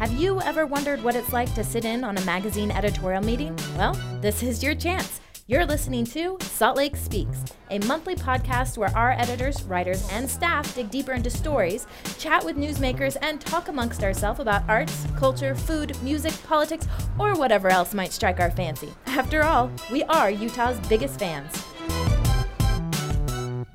Have 0.00 0.14
you 0.14 0.40
ever 0.40 0.64
wondered 0.64 1.04
what 1.04 1.14
it's 1.14 1.30
like 1.30 1.54
to 1.54 1.62
sit 1.62 1.84
in 1.84 2.04
on 2.04 2.16
a 2.16 2.24
magazine 2.24 2.70
editorial 2.70 3.22
meeting? 3.22 3.54
Well, 3.76 3.92
this 4.22 4.42
is 4.42 4.62
your 4.62 4.74
chance. 4.74 5.20
You're 5.46 5.66
listening 5.66 6.06
to 6.06 6.38
Salt 6.40 6.78
Lake 6.78 6.96
Speaks, 6.96 7.44
a 7.70 7.80
monthly 7.80 8.14
podcast 8.14 8.78
where 8.78 8.96
our 8.96 9.12
editors, 9.12 9.62
writers, 9.64 10.08
and 10.10 10.30
staff 10.30 10.74
dig 10.74 10.90
deeper 10.90 11.12
into 11.12 11.28
stories, 11.28 11.86
chat 12.18 12.42
with 12.42 12.56
newsmakers, 12.56 13.18
and 13.20 13.42
talk 13.42 13.68
amongst 13.68 14.02
ourselves 14.02 14.40
about 14.40 14.66
arts, 14.70 15.06
culture, 15.18 15.54
food, 15.54 15.94
music, 16.02 16.32
politics, 16.44 16.88
or 17.18 17.34
whatever 17.34 17.68
else 17.68 17.92
might 17.92 18.12
strike 18.12 18.40
our 18.40 18.50
fancy. 18.50 18.88
After 19.04 19.42
all, 19.42 19.70
we 19.92 20.02
are 20.04 20.30
Utah's 20.30 20.80
biggest 20.88 21.18
fans. 21.18 21.62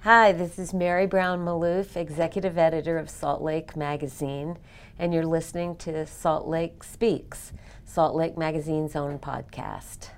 Hi, 0.05 0.33
this 0.33 0.59
is 0.59 0.71
Mary 0.71 1.07
Brown 1.07 1.39
Maloof, 1.39 1.97
executive 1.97 2.59
editor 2.59 2.99
of 2.99 3.09
Salt 3.09 3.41
Lake 3.41 3.75
Magazine, 3.75 4.59
and 4.99 5.11
you're 5.11 5.25
listening 5.25 5.75
to 5.77 6.05
Salt 6.05 6.47
Lake 6.47 6.83
Speaks, 6.83 7.51
Salt 7.86 8.15
Lake 8.15 8.37
Magazine's 8.37 8.96
own 8.96 9.18
podcast. 9.18 10.10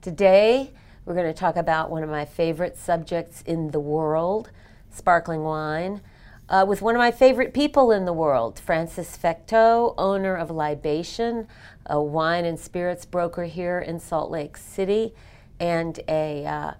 Today, 0.00 0.70
we're 1.04 1.14
going 1.16 1.26
to 1.26 1.32
talk 1.32 1.56
about 1.56 1.90
one 1.90 2.04
of 2.04 2.08
my 2.08 2.24
favorite 2.24 2.78
subjects 2.78 3.42
in 3.42 3.72
the 3.72 3.80
world, 3.80 4.52
sparkling 4.90 5.42
wine, 5.42 6.00
uh, 6.48 6.64
with 6.68 6.80
one 6.80 6.94
of 6.94 7.00
my 7.00 7.10
favorite 7.10 7.52
people 7.52 7.90
in 7.90 8.04
the 8.04 8.12
world, 8.12 8.60
Francis 8.60 9.18
Fecteau, 9.20 9.96
owner 9.98 10.36
of 10.36 10.52
Libation, 10.52 11.48
a 11.86 12.00
wine 12.00 12.44
and 12.44 12.60
spirits 12.60 13.04
broker 13.04 13.42
here 13.42 13.80
in 13.80 13.98
Salt 13.98 14.30
Lake 14.30 14.56
City, 14.56 15.12
and 15.58 15.98
a 16.06 16.46
uh, 16.46 16.72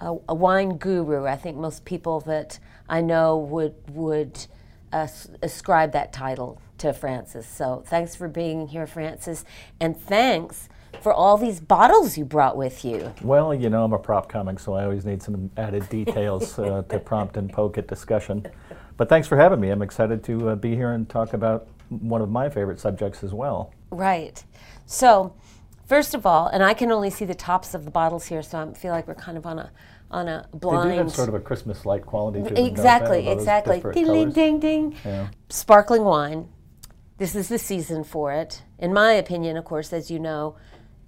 a, 0.00 0.16
a, 0.28 0.34
wine 0.34 0.76
guru. 0.76 1.26
I 1.26 1.36
think 1.36 1.56
most 1.56 1.84
people 1.84 2.20
that 2.22 2.58
I 2.88 3.00
know 3.00 3.36
would 3.38 3.74
would 3.90 4.46
uh, 4.92 5.06
ascribe 5.42 5.92
that 5.92 6.12
title 6.12 6.60
to 6.78 6.92
Francis. 6.92 7.46
So 7.46 7.84
thanks 7.86 8.16
for 8.16 8.28
being 8.28 8.68
here, 8.68 8.86
Francis, 8.86 9.44
and 9.78 9.96
thanks 9.96 10.68
for 11.02 11.12
all 11.12 11.36
these 11.36 11.60
bottles 11.60 12.18
you 12.18 12.24
brought 12.24 12.56
with 12.56 12.84
you. 12.84 13.14
Well, 13.22 13.54
you 13.54 13.70
know, 13.70 13.84
I'm 13.84 13.92
a 13.92 13.98
prop 13.98 14.28
comic, 14.28 14.58
so 14.58 14.74
I 14.74 14.84
always 14.84 15.04
need 15.04 15.22
some 15.22 15.50
added 15.56 15.88
details 15.88 16.58
uh, 16.58 16.82
to 16.88 16.98
prompt 16.98 17.36
and 17.36 17.52
poke 17.52 17.78
at 17.78 17.86
discussion. 17.86 18.46
But 18.96 19.08
thanks 19.08 19.28
for 19.28 19.36
having 19.36 19.60
me. 19.60 19.70
I'm 19.70 19.82
excited 19.82 20.24
to 20.24 20.50
uh, 20.50 20.54
be 20.56 20.74
here 20.74 20.92
and 20.92 21.08
talk 21.08 21.32
about 21.32 21.68
one 21.88 22.20
of 22.20 22.30
my 22.30 22.48
favorite 22.48 22.80
subjects 22.80 23.22
as 23.22 23.32
well. 23.32 23.72
Right. 23.90 24.44
So 24.86 25.34
First 25.90 26.14
of 26.14 26.24
all, 26.24 26.46
and 26.46 26.62
I 26.62 26.72
can 26.72 26.92
only 26.92 27.10
see 27.10 27.24
the 27.24 27.34
tops 27.34 27.74
of 27.74 27.84
the 27.84 27.90
bottles 27.90 28.26
here, 28.26 28.44
so 28.44 28.60
I 28.60 28.72
feel 28.74 28.92
like 28.92 29.08
we're 29.08 29.16
kind 29.16 29.36
of 29.36 29.44
on 29.44 29.58
a 29.58 29.72
on 30.10 30.28
a 30.28 30.48
blind. 30.52 30.90
They 30.90 30.94
do 30.94 31.02
have 31.02 31.12
sort 31.12 31.28
of 31.28 31.34
a 31.34 31.40
Christmas 31.40 31.86
light 31.86 32.04
quality 32.04 32.42
to 32.42 32.54
them. 32.54 32.64
Exactly, 32.64 33.28
exactly. 33.28 33.80
Ding, 33.92 34.06
ding, 34.06 34.30
ding, 34.30 34.60
ding. 34.60 34.96
Yeah. 35.04 35.28
Sparkling 35.48 36.04
wine. 36.04 36.48
This 37.18 37.34
is 37.34 37.48
the 37.48 37.58
season 37.58 38.02
for 38.02 38.32
it. 38.32 38.62
In 38.78 38.92
my 38.92 39.12
opinion, 39.12 39.56
of 39.56 39.64
course, 39.64 39.92
as 39.92 40.10
you 40.10 40.18
know, 40.18 40.56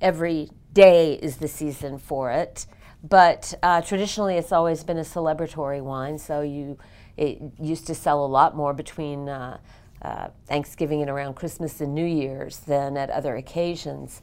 every 0.01 0.51
day 0.73 1.15
is 1.15 1.39
the 1.39 1.49
season 1.49 1.99
for 1.99 2.31
it. 2.31 2.67
But 3.03 3.55
uh, 3.63 3.81
traditionally, 3.81 4.37
it's 4.37 4.53
always 4.53 4.85
been 4.85 4.99
a 4.99 5.03
celebratory 5.03 5.83
wine, 5.83 6.19
so 6.19 6.43
you 6.43 6.79
it 7.17 7.41
used 7.61 7.87
to 7.89 7.95
sell 7.95 8.25
a 8.25 8.27
lot 8.27 8.57
more 8.57 8.73
between 8.73 9.29
uh, 9.29 9.59
uh, 10.01 10.29
Thanksgiving 10.47 11.03
and 11.03 11.11
around 11.11 11.35
Christmas 11.35 11.81
and 11.81 11.95
New 11.95 12.07
Year's 12.07 12.61
than 12.61 12.97
at 12.97 13.11
other 13.11 13.37
occasions 13.37 14.23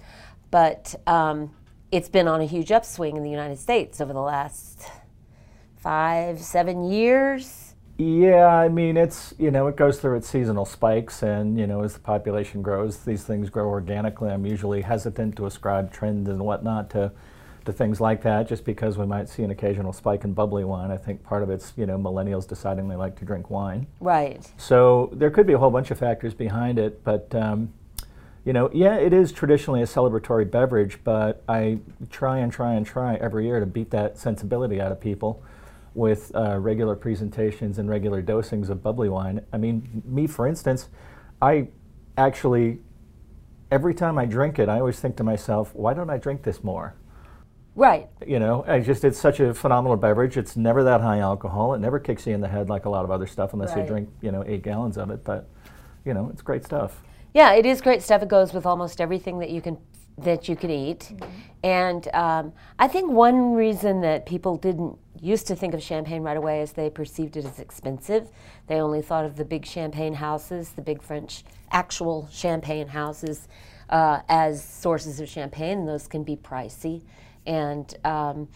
but 0.51 0.95
um, 1.07 1.51
it's 1.91 2.09
been 2.09 2.27
on 2.27 2.41
a 2.41 2.45
huge 2.45 2.71
upswing 2.71 3.17
in 3.17 3.23
the 3.23 3.31
United 3.31 3.57
States 3.57 3.99
over 3.99 4.13
the 4.13 4.21
last 4.21 4.87
five, 5.77 6.39
seven 6.39 6.89
years. 6.89 7.73
Yeah, 7.97 8.47
I 8.47 8.69
mean, 8.69 8.95
it's, 8.95 9.33
you 9.37 9.51
know, 9.51 9.67
it 9.67 9.75
goes 9.75 9.99
through 9.99 10.15
its 10.15 10.29
seasonal 10.29 10.65
spikes, 10.65 11.21
and, 11.21 11.59
you 11.59 11.67
know, 11.67 11.83
as 11.83 11.95
the 11.95 11.99
population 11.99 12.61
grows, 12.61 12.99
these 12.99 13.23
things 13.23 13.49
grow 13.49 13.67
organically. 13.67 14.29
I'm 14.29 14.45
usually 14.45 14.81
hesitant 14.81 15.35
to 15.35 15.47
ascribe 15.47 15.91
trends 15.91 16.29
and 16.29 16.39
whatnot 16.39 16.89
to, 16.91 17.11
to 17.65 17.73
things 17.73 17.99
like 17.99 18.21
that, 18.21 18.47
just 18.47 18.63
because 18.63 18.97
we 18.97 19.05
might 19.05 19.27
see 19.27 19.43
an 19.43 19.51
occasional 19.51 19.91
spike 19.91 20.23
in 20.23 20.33
bubbly 20.33 20.63
wine. 20.63 20.91
I 20.91 20.97
think 20.97 21.23
part 21.23 21.43
of 21.43 21.49
it's, 21.49 21.73
you 21.75 21.85
know, 21.85 21.97
millennials 21.97 22.47
deciding 22.47 22.87
they 22.87 22.95
like 22.95 23.17
to 23.17 23.25
drink 23.25 23.49
wine. 23.49 23.85
Right. 23.99 24.49
So 24.55 25.09
there 25.11 25.29
could 25.29 25.45
be 25.45 25.53
a 25.53 25.57
whole 25.57 25.71
bunch 25.71 25.91
of 25.91 25.99
factors 25.99 26.33
behind 26.33 26.79
it, 26.79 27.03
but, 27.03 27.35
um, 27.35 27.73
you 28.45 28.53
know, 28.53 28.69
yeah, 28.73 28.95
it 28.95 29.13
is 29.13 29.31
traditionally 29.31 29.81
a 29.81 29.85
celebratory 29.85 30.49
beverage, 30.49 30.99
but 31.03 31.43
I 31.47 31.79
try 32.09 32.39
and 32.39 32.51
try 32.51 32.73
and 32.73 32.85
try 32.85 33.15
every 33.15 33.45
year 33.45 33.59
to 33.59 33.65
beat 33.65 33.91
that 33.91 34.17
sensibility 34.17 34.79
out 34.79 34.91
of 34.91 34.99
people 34.99 35.43
with 35.93 36.31
uh, 36.35 36.57
regular 36.57 36.95
presentations 36.95 37.77
and 37.79 37.89
regular 37.89 38.21
dosings 38.21 38.69
of 38.69 38.81
bubbly 38.81 39.09
wine. 39.09 39.45
I 39.51 39.57
mean, 39.57 40.03
me, 40.05 40.27
for 40.27 40.47
instance, 40.47 40.87
I 41.41 41.67
actually, 42.17 42.79
every 43.71 43.93
time 43.93 44.17
I 44.17 44.25
drink 44.25 44.59
it, 44.59 44.69
I 44.69 44.79
always 44.79 44.99
think 44.99 45.17
to 45.17 45.23
myself, 45.23 45.73
why 45.75 45.93
don't 45.93 46.09
I 46.09 46.17
drink 46.17 46.43
this 46.43 46.63
more? 46.63 46.95
Right. 47.75 48.09
You 48.25 48.39
know, 48.39 48.65
I 48.67 48.79
just 48.79 49.03
it's 49.03 49.19
such 49.19 49.39
a 49.39 49.53
phenomenal 49.53 49.97
beverage. 49.97 50.37
It's 50.37 50.57
never 50.57 50.83
that 50.83 51.01
high 51.01 51.19
alcohol. 51.19 51.73
It 51.73 51.79
never 51.79 51.99
kicks 51.99 52.27
you 52.27 52.33
in 52.33 52.41
the 52.41 52.47
head 52.47 52.69
like 52.69 52.85
a 52.85 52.89
lot 52.89 53.03
of 53.03 53.11
other 53.11 53.27
stuff 53.27 53.53
unless 53.53 53.71
right. 53.71 53.81
you 53.81 53.87
drink, 53.87 54.09
you 54.21 54.31
know, 54.31 54.43
eight 54.45 54.63
gallons 54.63 54.97
of 54.97 55.11
it. 55.11 55.23
But, 55.23 55.47
you 56.03 56.13
know, 56.13 56.29
it's 56.31 56.41
great 56.41 56.65
stuff. 56.65 57.01
Yeah, 57.33 57.53
it 57.53 57.65
is 57.65 57.81
great 57.81 58.01
stuff. 58.01 58.23
It 58.23 58.29
goes 58.29 58.53
with 58.53 58.65
almost 58.65 58.99
everything 58.99 59.39
that 59.39 59.49
you 59.49 59.61
can 59.61 59.77
that 60.17 60.49
you 60.49 60.55
can 60.55 60.69
eat. 60.69 60.99
Mm-hmm. 60.99 61.25
And 61.63 62.07
um, 62.13 62.53
I 62.77 62.87
think 62.87 63.11
one 63.11 63.53
reason 63.53 64.01
that 64.01 64.25
people 64.25 64.57
didn't 64.57 64.97
used 65.21 65.47
to 65.47 65.55
think 65.55 65.73
of 65.73 65.83
champagne 65.83 66.21
right 66.23 66.37
away 66.37 66.61
is 66.61 66.73
they 66.73 66.89
perceived 66.89 67.37
it 67.37 67.45
as 67.45 67.59
expensive. 67.59 68.29
They 68.67 68.81
only 68.81 69.01
thought 69.01 69.25
of 69.25 69.35
the 69.35 69.45
big 69.45 69.65
champagne 69.65 70.13
houses, 70.13 70.69
the 70.69 70.81
big 70.81 71.01
French 71.01 71.43
actual 71.71 72.27
champagne 72.31 72.87
houses, 72.87 73.47
uh, 73.89 74.21
as 74.29 74.63
sources 74.63 75.19
of 75.19 75.27
champagne. 75.27 75.79
And 75.79 75.87
those 75.87 76.07
can 76.07 76.23
be 76.23 76.35
pricey. 76.35 77.03
And 77.45 77.93
um, 78.05 78.47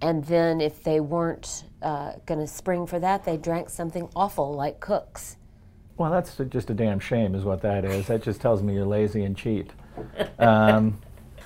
and 0.00 0.24
then 0.24 0.60
if 0.60 0.82
they 0.82 1.00
weren't 1.00 1.64
uh, 1.82 2.12
going 2.26 2.40
to 2.40 2.46
spring 2.46 2.86
for 2.86 2.98
that, 3.00 3.24
they 3.24 3.36
drank 3.36 3.70
something 3.70 4.08
awful 4.14 4.52
like 4.52 4.78
Cook's. 4.80 5.36
Well, 5.96 6.10
that's 6.10 6.36
just 6.48 6.68
a 6.70 6.74
damn 6.74 7.00
shame, 7.00 7.34
is 7.34 7.44
what 7.44 7.62
that 7.62 7.84
is. 7.84 8.06
That 8.06 8.22
just 8.22 8.40
tells 8.40 8.62
me 8.62 8.74
you're 8.74 8.86
lazy 8.86 9.24
and 9.24 9.36
cheap. 9.36 9.72
Um, 10.38 11.00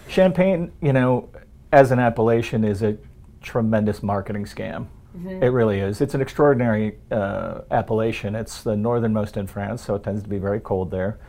champagne, 0.08 0.72
you 0.82 0.92
know, 0.92 1.28
as 1.70 1.92
an 1.92 2.00
appellation, 2.00 2.64
is 2.64 2.82
a 2.82 2.98
tremendous 3.40 4.02
marketing 4.02 4.44
scam. 4.44 4.88
Mm-hmm. 5.16 5.42
It 5.42 5.48
really 5.48 5.78
is. 5.78 6.00
It's 6.00 6.14
an 6.14 6.20
extraordinary 6.20 6.98
uh, 7.10 7.60
appellation. 7.70 8.34
It's 8.34 8.62
the 8.62 8.76
northernmost 8.76 9.36
in 9.36 9.46
France, 9.46 9.84
so 9.84 9.94
it 9.94 10.02
tends 10.02 10.22
to 10.24 10.28
be 10.28 10.38
very 10.38 10.58
cold 10.60 10.90
there. 10.90 11.20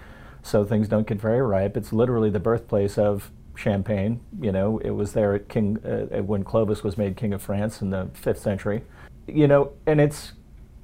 So 0.43 0.63
things 0.63 0.87
don't 0.87 1.05
get 1.05 1.21
very 1.21 1.41
ripe. 1.41 1.77
It's 1.77 1.93
literally 1.93 2.29
the 2.29 2.39
birthplace 2.39 2.97
of 2.97 3.31
champagne. 3.55 4.21
You 4.39 4.51
know, 4.51 4.79
it 4.79 4.91
was 4.91 5.13
there 5.13 5.35
at 5.35 5.49
King 5.49 5.77
uh, 5.85 6.21
when 6.23 6.43
Clovis 6.43 6.83
was 6.83 6.97
made 6.97 7.15
king 7.17 7.33
of 7.33 7.41
France 7.41 7.81
in 7.81 7.89
the 7.91 8.09
fifth 8.13 8.39
century. 8.39 8.83
You 9.27 9.47
know, 9.47 9.73
and 9.85 10.01
it's 10.01 10.33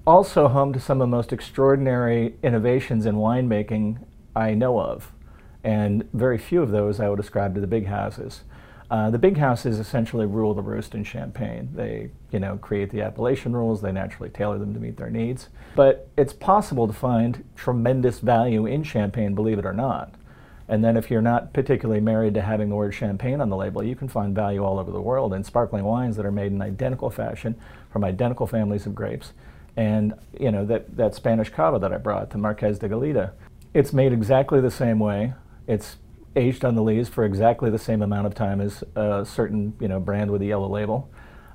also 0.07 0.47
home 0.47 0.72
to 0.72 0.79
some 0.79 1.01
of 1.01 1.09
the 1.09 1.16
most 1.16 1.34
extraordinary 1.34 2.34
innovations 2.41 3.06
in 3.06 3.16
winemaking 3.16 4.00
I 4.34 4.53
know 4.53 4.79
of. 4.79 5.12
And 5.66 6.09
very 6.13 6.38
few 6.38 6.62
of 6.62 6.72
those 6.72 7.01
I 7.01 7.09
would 7.09 7.19
ascribe 7.19 7.53
to 7.56 7.62
the 7.62 7.68
big 7.68 7.88
houses. 7.88 8.44
Uh, 8.90 9.09
the 9.09 9.19
big 9.19 9.35
houses 9.35 9.79
essentially 9.79 10.25
rule 10.25 10.53
the 10.53 10.62
roost 10.62 10.95
in 10.95 11.03
Champagne. 11.03 11.72
They, 11.73 12.12
you 12.31 12.40
know, 12.40 12.56
create 12.56 12.90
the 12.90 13.01
appellation 13.01 13.53
rules. 13.53 13.81
They 13.81 13.91
naturally 13.91 14.29
tailor 14.29 14.57
them 14.57 14.73
to 14.73 14.79
meet 14.79 14.95
their 14.95 15.09
needs. 15.09 15.50
But 15.75 16.07
it's 16.16 16.31
possible 16.31 16.88
to 16.88 16.94
find 16.94 17.44
tremendous 17.57 18.19
value 18.19 18.66
in 18.66 18.84
Champagne, 18.84 19.35
believe 19.35 19.59
it 19.59 19.66
or 19.66 19.74
not. 19.74 20.16
And 20.69 20.85
then 20.85 20.95
if 20.95 21.12
you're 21.12 21.22
not 21.22 21.51
particularly 21.51 22.00
married 22.00 22.34
to 22.35 22.41
having 22.41 22.69
the 22.69 22.75
word 22.75 22.94
champagne 22.94 23.41
on 23.41 23.50
the 23.50 23.56
label, 23.57 23.84
you 23.84 23.95
can 23.95 24.07
find 24.07 24.34
value 24.34 24.63
all 24.63 24.79
over 24.79 24.91
the 24.91 25.01
world 25.01 25.34
in 25.34 25.44
sparkling 25.44 25.84
wines 25.84 26.16
that 26.16 26.25
are 26.25 26.31
made 26.31 26.53
in 26.53 26.62
identical 26.62 27.09
fashion 27.09 27.56
from 27.89 28.06
identical 28.06 28.47
families 28.47 28.85
of 28.85 28.94
grapes 28.94 29.34
and 29.77 30.15
you 30.38 30.51
know 30.51 30.65
that, 30.65 30.97
that 30.97 31.15
Spanish 31.15 31.49
cava 31.49 31.79
that 31.79 31.93
I 31.93 31.97
brought, 31.97 32.31
the 32.31 32.38
Marqués 32.38 32.79
de 32.79 32.89
Gelida. 32.89 33.31
It's 33.73 33.93
made 33.93 34.11
exactly 34.11 34.59
the 34.59 34.71
same 34.71 35.00
way. 35.00 35.33
It's 35.68 35.97
aged 36.35 36.65
on 36.65 36.75
the 36.75 36.81
lees 36.81 37.07
for 37.07 37.24
exactly 37.24 37.69
the 37.69 37.79
same 37.79 38.01
amount 38.01 38.27
of 38.27 38.35
time 38.35 38.59
as 38.59 38.83
a 38.95 39.24
certain 39.25 39.75
you 39.79 39.88
know 39.88 40.00
brand 40.00 40.31
with 40.31 40.41
a 40.41 40.45
yellow 40.45 40.68
label. 40.68 41.09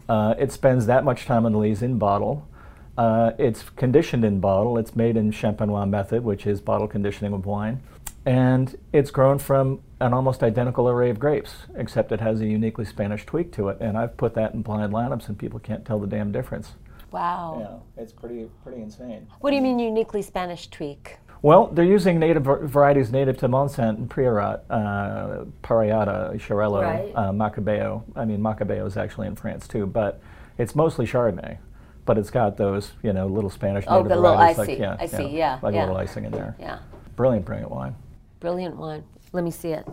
Uh, 0.09 0.35
it 0.39 0.53
spends 0.53 0.87
that 0.87 1.05
much 1.05 1.27
time 1.27 1.45
on 1.45 1.53
the 1.53 1.59
lees 1.59 1.83
in 1.83 1.99
bottle. 1.99 2.49
Uh, 2.97 3.33
it's 3.39 3.71
conditioned 3.71 4.25
in 4.25 4.39
bottle. 4.39 4.79
It's 4.79 4.95
made 4.95 5.17
in 5.17 5.33
Champenois 5.33 5.89
method, 5.89 6.23
which 6.23 6.47
is 6.47 6.61
bottle 6.61 6.87
conditioning 6.87 7.33
of 7.33 7.45
wine. 7.47 7.83
And 8.25 8.77
it's 8.93 9.11
grown 9.11 9.39
from 9.39 9.81
an 10.01 10.13
almost 10.13 10.43
identical 10.43 10.89
array 10.89 11.11
of 11.11 11.19
grapes, 11.19 11.55
except 11.75 12.13
it 12.13 12.21
has 12.21 12.41
a 12.41 12.47
uniquely 12.47 12.85
Spanish 12.85 13.25
tweak 13.25 13.53
to 13.53 13.69
it. 13.69 13.79
And 13.81 13.97
I've 13.97 14.17
put 14.17 14.35
that 14.35 14.55
in 14.55 14.63
blind 14.63 14.93
lineups, 14.93 15.29
and 15.29 15.39
people 15.39 15.59
can't 15.59 15.85
tell 15.85 15.99
the 15.99 16.07
damn 16.07 16.31
difference. 16.31 16.73
Wow. 17.13 17.83
Yeah, 17.97 18.03
it's 18.03 18.13
pretty 18.13 18.49
pretty 18.63 18.83
insane. 18.83 19.29
What 19.41 19.51
do 19.51 19.57
you 19.57 19.63
mean 19.63 19.79
uniquely 19.79 20.23
Spanish 20.23 20.69
tweak? 20.69 21.19
Well, 21.43 21.67
they're 21.67 21.85
using 21.85 22.21
native 22.21 22.45
varieties 22.45 23.11
native 23.11 23.37
to 23.39 23.49
Montsant 23.49 23.99
and 23.99 24.09
Priorat, 24.09 24.61
uh, 24.71 25.45
Parellada, 25.63 26.35
Xarel-lo, 26.37 26.83
right. 26.83 27.13
uh, 27.17 27.33
Macabeo. 27.33 28.05
I 28.15 28.25
mean, 28.25 28.41
Macabeo 28.41 28.87
is 28.87 28.97
actually 28.97 29.27
in 29.27 29.35
France 29.35 29.67
too, 29.67 29.87
but 29.87 30.21
it's 30.57 30.77
mostly 30.77 31.05
Chardonnay. 31.05 31.59
But 32.05 32.17
it's 32.19 32.31
got 32.31 32.57
those, 32.57 32.93
you 33.03 33.13
know, 33.13 33.27
little 33.27 33.51
Spanish 33.51 33.85
oh, 33.89 34.03
native 34.03 34.19
oh, 34.19 34.23
varieties. 34.23 34.59
Like, 34.59 34.79
yeah, 34.79 34.97
I 34.99 35.07
see, 35.07 35.37
yeah. 35.37 35.59
Like 35.63 35.75
yeah. 35.75 35.81
a 35.81 35.83
little 35.83 35.97
icing 35.97 36.25
in 36.25 36.33
there. 36.33 36.57
Yeah. 36.59 36.79
Brilliant, 37.17 37.45
brilliant 37.45 37.71
wine. 37.71 37.95
Brilliant 38.41 38.77
wine. 38.77 39.05
Let 39.33 39.45
me 39.45 39.51
see 39.51 39.71
it. 39.71 39.87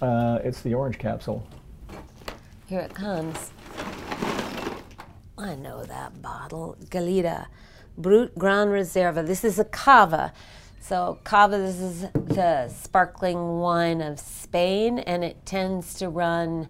Uh, 0.00 0.38
it's 0.42 0.62
the 0.62 0.74
orange 0.74 0.98
capsule. 0.98 1.46
Here 2.66 2.80
it 2.80 2.94
comes. 2.94 3.52
I 5.42 5.56
know 5.56 5.82
that 5.84 6.22
bottle. 6.22 6.76
Gelida, 6.88 7.46
Brut 7.98 8.36
Gran 8.38 8.68
Reserva. 8.68 9.26
This 9.26 9.42
is 9.44 9.58
a 9.58 9.64
cava. 9.64 10.32
So 10.80 11.18
cava, 11.24 11.58
this 11.58 11.80
is 11.80 12.02
the 12.12 12.68
sparkling 12.68 13.58
wine 13.58 14.00
of 14.00 14.20
Spain, 14.20 15.00
and 15.00 15.24
it 15.24 15.44
tends 15.44 15.94
to 15.94 16.08
run. 16.08 16.68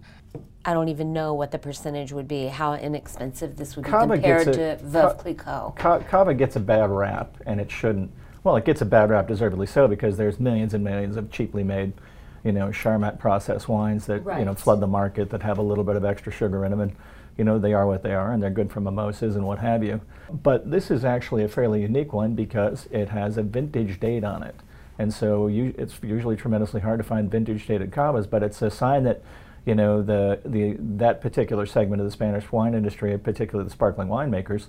I 0.65 0.73
don't 0.73 0.89
even 0.89 1.13
know 1.13 1.33
what 1.33 1.51
the 1.51 1.59
percentage 1.59 2.11
would 2.13 2.27
be. 2.27 2.47
How 2.47 2.73
inexpensive 2.73 3.57
this 3.57 3.75
would 3.75 3.85
be 3.85 3.91
compared 3.91 4.45
gets 4.45 4.57
to 4.57 4.73
a- 4.73 4.77
Veuve 4.77 5.17
Clicquot. 5.19 5.75
Cava 6.09 6.33
gets 6.33 6.55
a 6.55 6.59
bad 6.59 6.89
rap, 6.89 7.37
and 7.45 7.59
it 7.61 7.69
shouldn't. 7.69 8.11
Well, 8.43 8.55
it 8.55 8.65
gets 8.65 8.81
a 8.81 8.85
bad 8.85 9.09
rap, 9.09 9.27
deservedly 9.27 9.67
so, 9.67 9.87
because 9.87 10.17
there's 10.17 10.39
millions 10.39 10.73
and 10.73 10.83
millions 10.83 11.15
of 11.15 11.29
cheaply 11.31 11.63
made, 11.63 11.93
you 12.43 12.51
know, 12.51 12.67
Charmat 12.67 13.19
processed 13.19 13.67
wines 13.67 14.05
that 14.07 14.23
you 14.39 14.45
know 14.45 14.55
flood 14.55 14.79
the 14.79 14.87
market 14.87 15.29
that 15.29 15.43
have 15.43 15.59
a 15.59 15.61
little 15.61 15.83
bit 15.83 15.95
of 15.95 16.03
extra 16.05 16.31
sugar 16.31 16.65
in 16.65 16.71
them, 16.71 16.81
and 16.81 16.95
you 17.37 17.43
know 17.43 17.59
they 17.59 17.73
are 17.73 17.87
what 17.87 18.03
they 18.03 18.13
are, 18.13 18.31
and 18.31 18.41
they're 18.41 18.49
good 18.49 18.71
for 18.71 18.79
mimosas 18.79 19.35
and 19.35 19.45
what 19.45 19.59
have 19.59 19.83
you. 19.83 20.01
But 20.31 20.69
this 20.69 20.91
is 20.91 21.03
actually 21.03 21.43
a 21.43 21.47
fairly 21.47 21.81
unique 21.81 22.13
one 22.13 22.35
because 22.35 22.87
it 22.91 23.09
has 23.09 23.37
a 23.37 23.43
vintage 23.43 23.99
date 23.99 24.23
on 24.23 24.43
it, 24.43 24.55
and 24.99 25.13
so 25.13 25.47
you, 25.47 25.73
it's 25.77 25.99
usually 26.01 26.35
tremendously 26.35 26.81
hard 26.81 26.99
to 26.99 27.03
find 27.03 27.29
vintage 27.31 27.65
dated 27.67 27.91
cavas, 27.91 28.27
but 28.27 28.43
it's 28.43 28.61
a 28.61 28.69
sign 28.69 29.03
that 29.03 29.21
you 29.65 29.75
know 29.75 30.01
the, 30.01 30.39
the 30.45 30.75
that 30.79 31.21
particular 31.21 31.65
segment 31.65 32.01
of 32.01 32.05
the 32.05 32.11
Spanish 32.11 32.51
wine 32.51 32.73
industry, 32.73 33.17
particularly 33.17 33.67
the 33.67 33.73
sparkling 33.73 34.07
winemakers, 34.07 34.67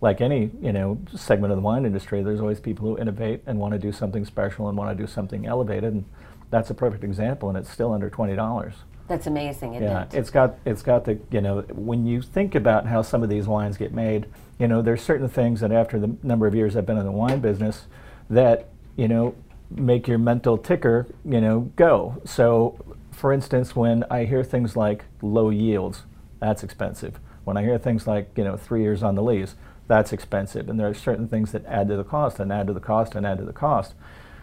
like 0.00 0.20
any 0.20 0.50
you 0.60 0.72
know 0.72 0.98
segment 1.14 1.52
of 1.52 1.56
the 1.56 1.62
wine 1.62 1.84
industry, 1.86 2.22
there's 2.22 2.40
always 2.40 2.60
people 2.60 2.86
who 2.86 2.98
innovate 2.98 3.42
and 3.46 3.58
want 3.58 3.72
to 3.72 3.78
do 3.78 3.90
something 3.90 4.24
special 4.24 4.68
and 4.68 4.76
want 4.76 4.96
to 4.96 5.02
do 5.02 5.10
something 5.10 5.46
elevated, 5.46 5.92
and 5.92 6.04
that's 6.50 6.70
a 6.70 6.74
perfect 6.74 7.02
example, 7.02 7.48
and 7.48 7.58
it's 7.58 7.70
still 7.70 7.92
under 7.92 8.10
twenty 8.10 8.36
dollars. 8.36 8.74
That's 9.06 9.26
amazing, 9.26 9.74
isn't 9.74 9.86
Yeah, 9.86 10.04
it? 10.04 10.14
it's 10.14 10.30
got 10.30 10.56
it's 10.64 10.82
got 10.82 11.04
the 11.04 11.18
you 11.30 11.40
know 11.40 11.62
when 11.72 12.06
you 12.06 12.22
think 12.22 12.54
about 12.54 12.86
how 12.86 13.02
some 13.02 13.22
of 13.22 13.28
these 13.28 13.46
wines 13.46 13.76
get 13.76 13.92
made, 13.92 14.26
you 14.58 14.66
know 14.66 14.80
there's 14.80 15.02
certain 15.02 15.28
things 15.28 15.60
that 15.60 15.72
after 15.72 15.98
the 16.00 16.16
number 16.22 16.46
of 16.46 16.54
years 16.54 16.76
I've 16.76 16.86
been 16.86 16.98
in 16.98 17.04
the 17.04 17.12
wine 17.12 17.40
business, 17.40 17.86
that 18.30 18.68
you 18.96 19.08
know 19.08 19.34
make 19.70 20.06
your 20.08 20.18
mental 20.18 20.56
ticker 20.56 21.06
you 21.24 21.40
know 21.40 21.70
go. 21.76 22.20
So, 22.24 22.96
for 23.10 23.32
instance, 23.32 23.76
when 23.76 24.04
I 24.10 24.24
hear 24.24 24.42
things 24.42 24.74
like 24.76 25.04
low 25.20 25.50
yields, 25.50 26.04
that's 26.40 26.62
expensive. 26.62 27.20
When 27.44 27.58
I 27.58 27.62
hear 27.62 27.76
things 27.78 28.06
like 28.06 28.30
you 28.36 28.44
know 28.44 28.56
three 28.56 28.80
years 28.82 29.02
on 29.02 29.16
the 29.16 29.22
lease, 29.22 29.54
that's 29.86 30.14
expensive. 30.14 30.68
And 30.70 30.80
there 30.80 30.88
are 30.88 30.94
certain 30.94 31.28
things 31.28 31.52
that 31.52 31.66
add 31.66 31.88
to 31.88 31.96
the 31.96 32.04
cost 32.04 32.40
and 32.40 32.50
add 32.50 32.68
to 32.68 32.72
the 32.72 32.80
cost 32.80 33.14
and 33.14 33.26
add 33.26 33.36
to 33.36 33.44
the 33.44 33.52
cost. 33.52 33.94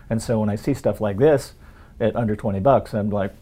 And 0.08 0.22
so 0.22 0.40
when 0.40 0.50
I 0.50 0.56
see 0.56 0.76
stuff 0.76 1.02
like 1.02 1.18
this 1.18 1.54
at 2.00 2.16
under 2.16 2.36
20 2.36 2.60
bucks, 2.60 2.94
I'm 2.94 3.10
like, 3.10 3.34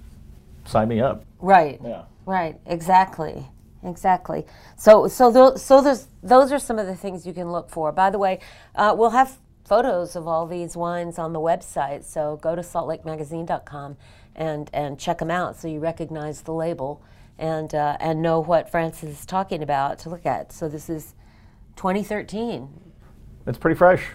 sign 0.70 0.88
me 0.88 1.02
up. 1.02 1.26
Right. 1.40 1.80
Yeah. 1.84 2.04
Right, 2.26 2.60
exactly. 2.66 3.48
Exactly. 3.84 4.46
So, 4.78 5.08
so, 5.08 5.32
those, 5.32 5.64
so 5.64 5.82
those, 5.82 6.08
those 6.22 6.52
are 6.52 6.60
some 6.60 6.78
of 6.78 6.86
the 6.86 6.96
things 6.96 7.26
you 7.26 7.34
can 7.34 7.52
look 7.52 7.70
for. 7.70 7.92
By 7.92 8.10
the 8.10 8.20
way, 8.20 8.40
uh, 8.76 8.94
we'll 8.98 9.10
have 9.12 9.38
photos 9.66 10.16
of 10.16 10.28
all 10.28 10.46
these 10.46 10.76
wines 10.76 11.18
on 11.18 11.34
the 11.34 11.40
website. 11.40 12.04
So 12.04 12.38
go 12.38 12.56
to 12.56 12.62
saltlakemagazine.com 12.62 13.98
and, 14.36 14.70
and 14.74 15.00
check 15.00 15.20
them 15.20 15.32
out 15.32 15.56
so 15.56 15.68
you 15.68 15.80
recognize 15.80 16.42
the 16.42 16.54
label 16.54 17.02
and, 17.38 17.74
uh, 17.74 17.98
and 18.00 18.22
know 18.22 18.40
what 18.40 18.70
Francis 18.70 19.22
is 19.22 19.26
talking 19.26 19.64
about 19.64 20.00
to 20.00 20.10
look 20.10 20.26
at. 20.26 20.52
So 20.52 20.68
this 20.68 20.90
is 20.90 21.16
2013. 21.78 22.68
It's 23.48 23.58
pretty 23.58 23.78
fresh, 23.78 24.06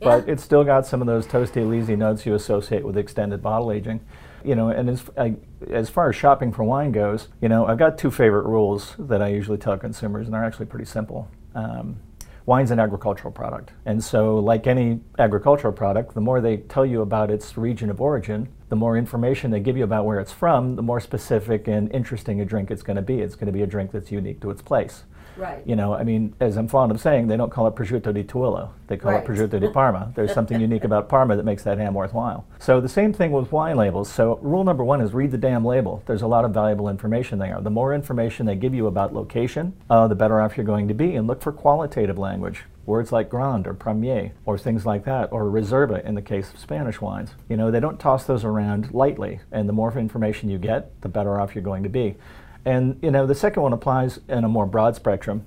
but 0.00 0.28
it's 0.28 0.42
still 0.42 0.64
got 0.64 0.86
some 0.86 1.00
of 1.00 1.06
those 1.06 1.26
toasty, 1.26 1.68
lazy 1.68 1.94
notes 1.94 2.24
you 2.24 2.34
associate 2.34 2.84
with 2.84 2.96
extended 2.96 3.42
bottle 3.42 3.70
aging. 3.70 4.00
You 4.44 4.54
know, 4.54 4.68
and 4.68 4.90
as, 4.90 5.02
I, 5.16 5.36
as 5.70 5.88
far 5.88 6.10
as 6.10 6.16
shopping 6.16 6.52
for 6.52 6.64
wine 6.64 6.92
goes, 6.92 7.28
you 7.40 7.48
know, 7.48 7.66
I've 7.66 7.78
got 7.78 7.96
two 7.96 8.10
favorite 8.10 8.46
rules 8.46 8.94
that 8.98 9.22
I 9.22 9.28
usually 9.28 9.58
tell 9.58 9.78
consumers, 9.78 10.26
and 10.26 10.34
they're 10.34 10.44
actually 10.44 10.66
pretty 10.66 10.84
simple. 10.84 11.28
Um, 11.54 11.96
wine's 12.44 12.70
an 12.70 12.78
agricultural 12.78 13.32
product, 13.32 13.72
and 13.86 14.04
so, 14.04 14.38
like 14.38 14.66
any 14.66 15.00
agricultural 15.18 15.72
product, 15.72 16.14
the 16.14 16.20
more 16.20 16.42
they 16.42 16.58
tell 16.58 16.84
you 16.84 17.00
about 17.00 17.30
its 17.30 17.56
region 17.56 17.88
of 17.88 18.02
origin, 18.02 18.48
the 18.68 18.76
more 18.76 18.98
information 18.98 19.50
they 19.50 19.60
give 19.60 19.76
you 19.76 19.84
about 19.84 20.04
where 20.04 20.20
it's 20.20 20.32
from, 20.32 20.76
the 20.76 20.82
more 20.82 21.00
specific 21.00 21.66
and 21.68 21.90
interesting 21.92 22.40
a 22.40 22.44
drink 22.44 22.70
it's 22.70 22.82
going 22.82 22.96
to 22.96 23.02
be. 23.02 23.20
It's 23.20 23.36
going 23.36 23.46
to 23.46 23.52
be 23.52 23.62
a 23.62 23.66
drink 23.66 23.92
that's 23.92 24.12
unique 24.12 24.40
to 24.42 24.50
its 24.50 24.60
place. 24.60 25.04
Right. 25.36 25.62
You 25.66 25.74
know, 25.76 25.94
I 25.94 26.04
mean, 26.04 26.34
as 26.40 26.56
I'm 26.56 26.68
fond 26.68 26.92
of 26.92 27.00
saying, 27.00 27.26
they 27.26 27.36
don't 27.36 27.50
call 27.50 27.66
it 27.66 27.74
prosciutto 27.74 28.12
di 28.12 28.22
Tuillo. 28.22 28.70
They 28.86 28.96
call 28.96 29.12
Right. 29.12 29.24
it 29.24 29.26
prosciutto 29.26 29.60
di 29.60 29.68
Parma. 29.68 30.12
There's 30.14 30.32
something 30.38 30.60
unique 30.60 30.84
about 30.84 31.08
Parma 31.08 31.36
that 31.36 31.44
makes 31.44 31.62
that 31.64 31.78
ham 31.78 31.94
worthwhile. 31.94 32.44
So 32.58 32.80
the 32.80 32.88
same 32.88 33.12
thing 33.12 33.32
with 33.32 33.50
wine 33.50 33.76
labels. 33.76 34.10
So 34.10 34.38
rule 34.42 34.64
number 34.64 34.84
one 34.84 35.00
is 35.00 35.12
read 35.12 35.30
the 35.30 35.38
damn 35.38 35.64
label. 35.64 36.02
There's 36.06 36.22
a 36.22 36.26
lot 36.26 36.44
of 36.44 36.52
valuable 36.52 36.88
information 36.88 37.38
there. 37.38 37.60
The 37.60 37.70
more 37.70 37.94
information 37.94 38.46
they 38.46 38.54
give 38.56 38.74
you 38.74 38.86
about 38.86 39.12
location, 39.14 39.72
uh, 39.90 40.06
the 40.08 40.14
better 40.14 40.40
off 40.40 40.56
you're 40.56 40.66
going 40.66 40.88
to 40.88 40.94
be. 40.94 41.14
And 41.16 41.26
look 41.26 41.42
for 41.42 41.52
qualitative 41.52 42.18
language. 42.18 42.64
Words 42.86 43.12
like 43.12 43.30
Grand 43.30 43.66
or 43.66 43.72
Premier 43.72 44.32
or 44.44 44.58
things 44.58 44.84
like 44.84 45.04
that, 45.06 45.32
or 45.32 45.44
Reserva 45.44 46.04
in 46.04 46.14
the 46.14 46.20
case 46.20 46.52
of 46.52 46.60
Spanish 46.60 47.00
wines. 47.00 47.30
You 47.48 47.56
know, 47.56 47.70
they 47.70 47.80
don't 47.80 47.98
toss 47.98 48.24
those 48.24 48.44
around 48.44 48.92
lightly. 48.92 49.40
And 49.50 49.66
the 49.68 49.72
more 49.72 49.96
information 49.98 50.50
you 50.50 50.58
get, 50.58 51.00
the 51.00 51.08
better 51.08 51.40
off 51.40 51.54
you're 51.54 51.64
going 51.64 51.82
to 51.84 51.88
be. 51.88 52.16
And 52.64 52.98
you 53.02 53.10
know, 53.10 53.26
the 53.26 53.34
second 53.34 53.62
one 53.62 53.72
applies 53.72 54.20
in 54.28 54.44
a 54.44 54.48
more 54.48 54.66
broad 54.66 54.96
spectrum, 54.96 55.46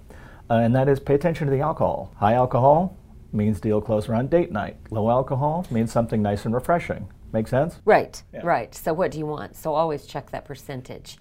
uh, 0.49 0.55
and 0.55 0.75
that 0.75 0.87
is 0.87 0.99
pay 0.99 1.15
attention 1.15 1.47
to 1.47 1.51
the 1.51 1.61
alcohol. 1.61 2.11
High 2.17 2.33
alcohol 2.33 2.95
means 3.33 3.59
deal 3.59 3.81
closer 3.81 4.13
on 4.13 4.27
date 4.27 4.51
night. 4.51 4.77
Low 4.91 5.09
alcohol 5.09 5.65
means 5.69 5.91
something 5.91 6.21
nice 6.21 6.45
and 6.45 6.53
refreshing. 6.53 7.07
Make 7.33 7.47
sense? 7.47 7.79
Right, 7.85 8.21
Yeah. 8.33 8.41
right. 8.43 8.73
So 8.73 8.93
what 8.93 9.11
do 9.11 9.19
you 9.19 9.25
want? 9.25 9.55
So 9.55 9.73
always 9.73 10.05
check 10.05 10.31
that 10.31 10.45
percentage. 10.45 11.17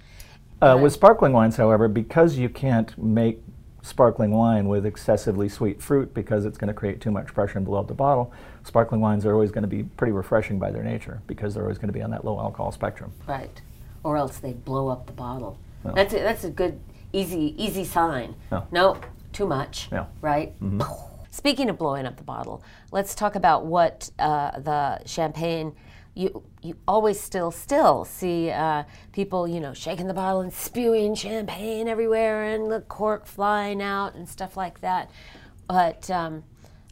Uh, 0.63 0.79
with 0.81 0.93
sparkling 0.93 1.33
wines, 1.33 1.57
however, 1.57 1.89
because 1.89 2.37
you 2.37 2.49
can't 2.49 2.97
make 2.97 3.43
sparkling 3.83 4.31
wine 4.31 4.69
with 4.69 4.87
excessively 4.87 5.49
sweet 5.49 5.83
fruit 5.83 6.13
because 6.15 6.45
it's 6.45 6.57
going 6.59 6.69
to 6.69 6.75
create 6.75 7.01
too 7.01 7.11
much 7.11 7.35
pressure 7.35 7.59
and 7.59 7.67
blow 7.67 7.79
up 7.79 7.89
the 7.89 7.95
bottle, 7.95 8.33
sparkling 8.65 9.01
wines 9.01 9.27
are 9.27 9.33
always 9.33 9.51
going 9.51 9.63
to 9.63 9.69
be 9.69 9.83
pretty 9.83 10.13
refreshing 10.13 10.59
by 10.59 10.71
their 10.71 10.83
nature 10.83 11.21
because 11.27 11.55
they're 11.55 11.63
always 11.65 11.79
going 11.79 11.89
to 11.89 11.93
be 11.93 12.03
on 12.03 12.11
that 12.11 12.25
low 12.25 12.39
alcohol 12.39 12.73
spectrum. 12.73 13.13
Right. 13.27 13.61
Or 14.03 14.17
else 14.17 14.39
they 14.39 14.53
blow 14.53 14.89
up 14.89 15.07
the 15.07 15.13
bottle. 15.13 15.59
That's 15.95 16.15
a, 16.15 16.19
that's 16.19 16.45
a 16.45 16.51
good 16.51 16.81
easy 17.13 17.55
easy 17.63 17.85
sign. 17.85 18.35
Yeah. 18.51 18.63
No, 18.71 19.01
too 19.33 19.47
much. 19.47 19.89
Yeah. 19.93 20.07
Right. 20.21 20.55
Speaking 21.31 21.69
of 21.69 21.77
blowing 21.79 22.07
up 22.07 22.17
the 22.17 22.25
bottle, 22.25 22.63
let's 22.93 23.15
talk 23.15 23.35
about 23.35 23.67
what 23.67 24.11
uh, 24.19 24.59
the 24.61 25.05
champagne. 25.07 25.75
You 26.15 26.43
you 26.63 26.77
always 26.89 27.21
still 27.21 27.51
still 27.51 28.07
see 28.07 28.51
uh, 28.51 28.85
people 29.13 29.47
you 29.47 29.61
know 29.61 29.75
shaking 29.75 30.07
the 30.07 30.15
bottle 30.15 30.41
and 30.41 30.53
spewing 30.53 31.15
champagne 31.15 31.89
everywhere 31.89 32.45
and 32.45 32.71
the 32.71 32.81
cork 32.81 33.27
flying 33.27 33.83
out 33.83 34.15
and 34.15 34.27
stuff 34.27 34.57
like 34.57 34.81
that. 34.81 35.11
But 35.69 36.11
um, 36.11 36.45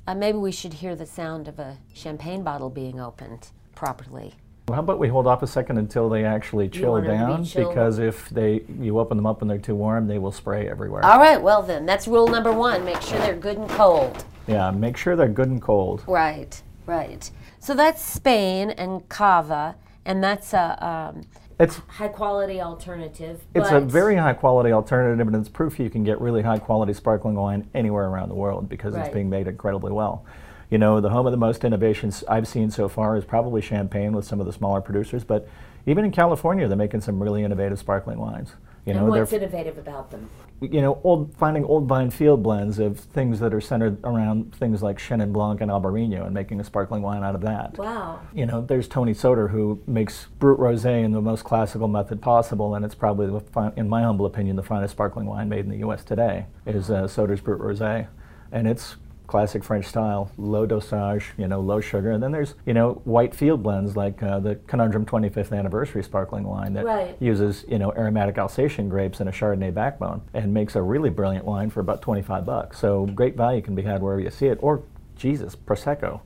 uh, 0.07 0.15
maybe 0.15 0.37
we 0.37 0.53
should 0.53 0.75
hear 0.75 0.95
the 0.95 1.07
sound 1.07 1.49
of 1.49 1.59
a 1.59 1.79
champagne 1.95 2.43
bottle 2.43 2.69
being 2.69 3.01
opened 3.01 3.49
properly. 3.75 4.35
Well, 4.67 4.77
how 4.77 4.81
about 4.81 4.99
we 4.99 5.09
hold 5.09 5.27
off 5.27 5.43
a 5.43 5.47
second 5.47 5.77
until 5.77 6.09
they 6.09 6.25
actually 6.25 6.71
chill 6.71 6.97
to 6.97 7.03
be 7.03 7.09
down? 7.09 7.43
Because 7.55 7.99
if 7.99 8.31
they 8.31 8.63
you 8.81 8.99
open 8.99 9.19
them 9.19 9.27
up 9.27 9.43
and 9.43 9.51
they're 9.51 9.59
too 9.59 9.75
warm, 9.75 10.07
they 10.07 10.19
will 10.19 10.33
spray 10.33 10.67
everywhere. 10.71 11.05
All 11.05 11.19
right, 11.19 11.41
well 11.41 11.61
then, 11.61 11.85
that's 11.85 12.09
rule 12.09 12.27
number 12.29 12.51
one. 12.51 12.83
Make 12.83 13.03
sure 13.03 13.19
they're 13.19 13.37
good 13.37 13.59
and 13.59 13.69
cold. 13.69 14.25
Yeah, 14.47 14.71
make 14.71 14.97
sure 14.97 15.17
they're 15.17 15.29
good 15.29 15.49
and 15.49 15.61
cold. 15.61 16.03
Right, 16.07 16.63
right. 16.87 17.31
So 17.59 17.75
that's 17.75 18.03
Spain 18.03 18.71
and 18.71 19.07
Cava, 19.11 19.77
and 20.07 20.25
that's 20.25 20.55
a 20.55 20.83
um, 21.15 21.25
It's 21.61 21.83
high 21.87 22.09
quality 22.09 22.63
alternative. 22.63 23.43
it's 23.55 23.71
a 23.71 23.81
very 23.81 24.17
high 24.17 24.33
quality 24.33 24.73
alternative, 24.73 25.27
and 25.27 25.37
it's 25.37 25.49
proof 25.51 25.79
you 25.79 25.91
can 25.91 26.05
get 26.05 26.19
really 26.23 26.41
high 26.41 26.59
quality 26.59 26.95
sparkling 26.95 27.35
wine 27.35 27.69
anywhere 27.75 28.07
around 28.07 28.31
the 28.31 28.35
world 28.35 28.71
because 28.71 28.95
Right. 28.95 29.05
it's 29.05 29.13
being 29.13 29.29
made 29.29 29.47
incredibly 29.47 29.93
well. 29.93 30.25
You 30.71 30.79
know, 30.79 31.01
the 31.01 31.11
home 31.11 31.27
of 31.27 31.33
the 31.33 31.37
most 31.39 31.65
innovations 31.65 32.25
I've 32.29 32.49
seen 32.49 32.71
so 32.71 32.89
far 32.89 33.17
is 33.17 33.25
probably 33.25 33.61
Champagne 33.61 34.13
with 34.13 34.25
some 34.25 34.41
of 34.41 34.47
the 34.47 34.53
smaller 34.53 34.81
producers, 34.81 35.25
but 35.25 35.49
even 35.87 36.05
in 36.05 36.11
California, 36.11 36.67
they're 36.67 36.77
making 36.77 37.03
some 37.03 37.23
really 37.23 37.45
innovative 37.45 37.79
sparkling 37.79 38.19
wines. 38.19 38.55
You 38.87 38.93
And 38.93 39.01
know, 39.01 39.07
what's 39.07 39.33
innovative 39.33 39.79
about 39.79 40.11
them? 40.11 40.29
you 40.61 40.81
know, 40.81 41.01
old 41.05 41.35
finding 41.37 41.65
old 41.65 41.87
vine 41.87 42.11
field 42.11 42.43
blends 42.43 42.79
of 42.79 42.99
things 42.99 43.41
that 43.41 43.53
are 43.53 43.61
centered 43.61 43.99
around 44.05 44.55
things 44.55 44.83
like 44.83 44.99
Chenin 44.99 45.33
Blanc 45.33 45.61
and 45.61 45.71
Albarino 45.71 46.25
and 46.25 46.33
making 46.33 46.61
a 46.61 46.65
sparkling 46.65 47.03
wine 47.03 47.23
out 47.23 47.35
of 47.35 47.41
that. 47.43 47.77
Wow. 47.77 48.21
You 48.33 48.47
know, 48.47 48.61
there's 48.61 48.89
Tony 48.89 49.15
Soter 49.15 49.49
who 49.49 49.81
makes 49.87 50.27
Brut 50.39 50.59
Rosé 50.59 51.05
in 51.05 51.13
the 51.13 51.21
most 51.21 51.45
classical 51.45 51.89
method 51.89 52.23
possible, 52.23 52.75
and 52.75 52.85
it's 52.85 52.95
probably, 52.95 53.27
the 53.27 53.73
in 53.77 53.89
my 53.89 54.03
humble 54.03 54.27
opinion, 54.27 54.57
the 54.57 54.63
finest 54.63 54.93
sparkling 54.93 55.27
wine 55.27 55.49
made 55.49 55.61
in 55.61 55.71
the 55.71 55.79
U.S. 55.79 56.05
today 56.05 56.47
is 56.67 56.91
uh, 56.91 57.09
Soter's 57.09 57.41
Brut 57.41 57.61
Rosé, 57.61 58.07
and 58.53 58.69
it's 58.69 58.97
classic 59.27 59.65
French 59.65 59.87
style, 59.87 60.31
low 60.37 60.67
dosage, 60.67 61.33
you 61.39 61.49
know, 61.49 61.61
low 61.61 61.81
sugar. 61.81 62.11
And 62.11 62.23
then 62.23 62.31
there's, 62.33 62.55
you 62.67 62.75
know, 62.75 63.01
white 63.05 63.35
field 63.35 63.63
blends 63.63 63.97
like 63.97 64.23
uh, 64.23 64.39
the 64.41 64.57
Conundrum 64.67 65.07
25th 65.07 65.57
Anniversary 65.57 66.03
sparkling 66.03 66.45
wine 66.45 66.75
that 66.75 66.85
Right. 66.85 67.17
uses, 67.21 67.65
you 67.69 67.79
know, 67.79 67.93
aromatic 67.95 68.37
Alsatian 68.37 68.89
grapes 68.89 69.21
and 69.21 69.29
a 69.29 69.33
Chardonnay 69.33 69.73
backbone 69.73 70.21
and 70.35 70.53
makes 70.53 70.77
a 70.77 70.83
really 70.83 71.11
brilliant 71.11 71.45
wine 71.47 71.71
for 71.71 71.81
about 71.81 72.03
25 72.03 72.45
bucks. 72.45 72.79
So 72.79 73.07
great 73.07 73.37
value 73.37 73.63
can 73.63 73.75
be 73.75 73.83
had 73.83 74.03
wherever 74.03 74.21
you 74.21 74.31
see 74.31 74.47
it. 74.49 74.59
Or, 74.61 74.83
Jesus, 75.17 75.57
Prosecco. 75.57 76.21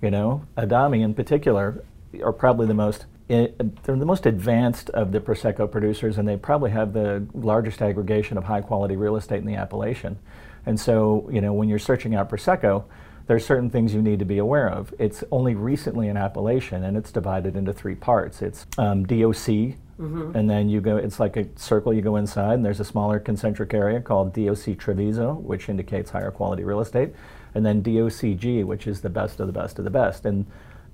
You 0.00 0.10
know, 0.10 0.44
Adami 0.56 1.02
in 1.02 1.14
particular 1.14 1.82
are 2.22 2.32
probably 2.32 2.66
the 2.66 2.74
most 2.74 3.06
i- 3.30 3.50
they're 3.84 3.96
the 3.96 4.04
most 4.04 4.26
advanced 4.26 4.90
of 4.90 5.10
the 5.12 5.18
prosecco 5.18 5.68
producers, 5.70 6.18
and 6.18 6.28
they 6.28 6.36
probably 6.36 6.70
have 6.70 6.92
the 6.92 7.24
largest 7.32 7.80
aggregation 7.80 8.36
of 8.36 8.44
high 8.44 8.60
quality 8.60 8.96
real 8.96 9.16
estate 9.16 9.38
in 9.38 9.46
the 9.46 9.54
appellation. 9.54 10.18
And 10.66 10.78
so, 10.78 11.28
you 11.32 11.40
know, 11.40 11.52
when 11.52 11.68
you're 11.68 11.78
searching 11.78 12.14
out 12.14 12.30
prosecco, 12.30 12.84
there's 13.26 13.44
certain 13.46 13.70
things 13.70 13.94
you 13.94 14.02
need 14.02 14.18
to 14.18 14.24
be 14.24 14.38
aware 14.38 14.68
of. 14.68 14.92
It's 14.98 15.24
only 15.30 15.54
recently 15.54 16.08
an 16.08 16.16
appellation, 16.16 16.84
and 16.84 16.96
it's 16.96 17.10
divided 17.10 17.56
into 17.56 17.72
three 17.72 17.94
parts. 17.94 18.42
It's 18.42 18.66
um, 18.76 19.04
DOC, 19.04 19.76
and 20.34 20.50
then 20.50 20.68
you 20.68 20.80
go. 20.80 20.96
It's 20.96 21.20
like 21.20 21.36
a 21.36 21.46
circle. 21.56 21.94
You 21.94 22.02
go 22.02 22.16
inside, 22.16 22.54
and 22.54 22.64
there's 22.64 22.80
a 22.80 22.84
smaller 22.84 23.18
concentric 23.18 23.72
area 23.72 24.00
called 24.00 24.34
DOC 24.34 24.76
Treviso, 24.76 25.34
which 25.34 25.68
indicates 25.68 26.10
higher 26.10 26.30
quality 26.30 26.64
real 26.64 26.80
estate, 26.80 27.14
and 27.54 27.64
then 27.64 27.82
DOCG, 27.82 28.64
which 28.64 28.86
is 28.86 29.00
the 29.00 29.10
best 29.10 29.40
of 29.40 29.46
the 29.46 29.52
best 29.52 29.78
of 29.78 29.84
the 29.84 29.90
best. 29.90 30.26
And 30.26 30.46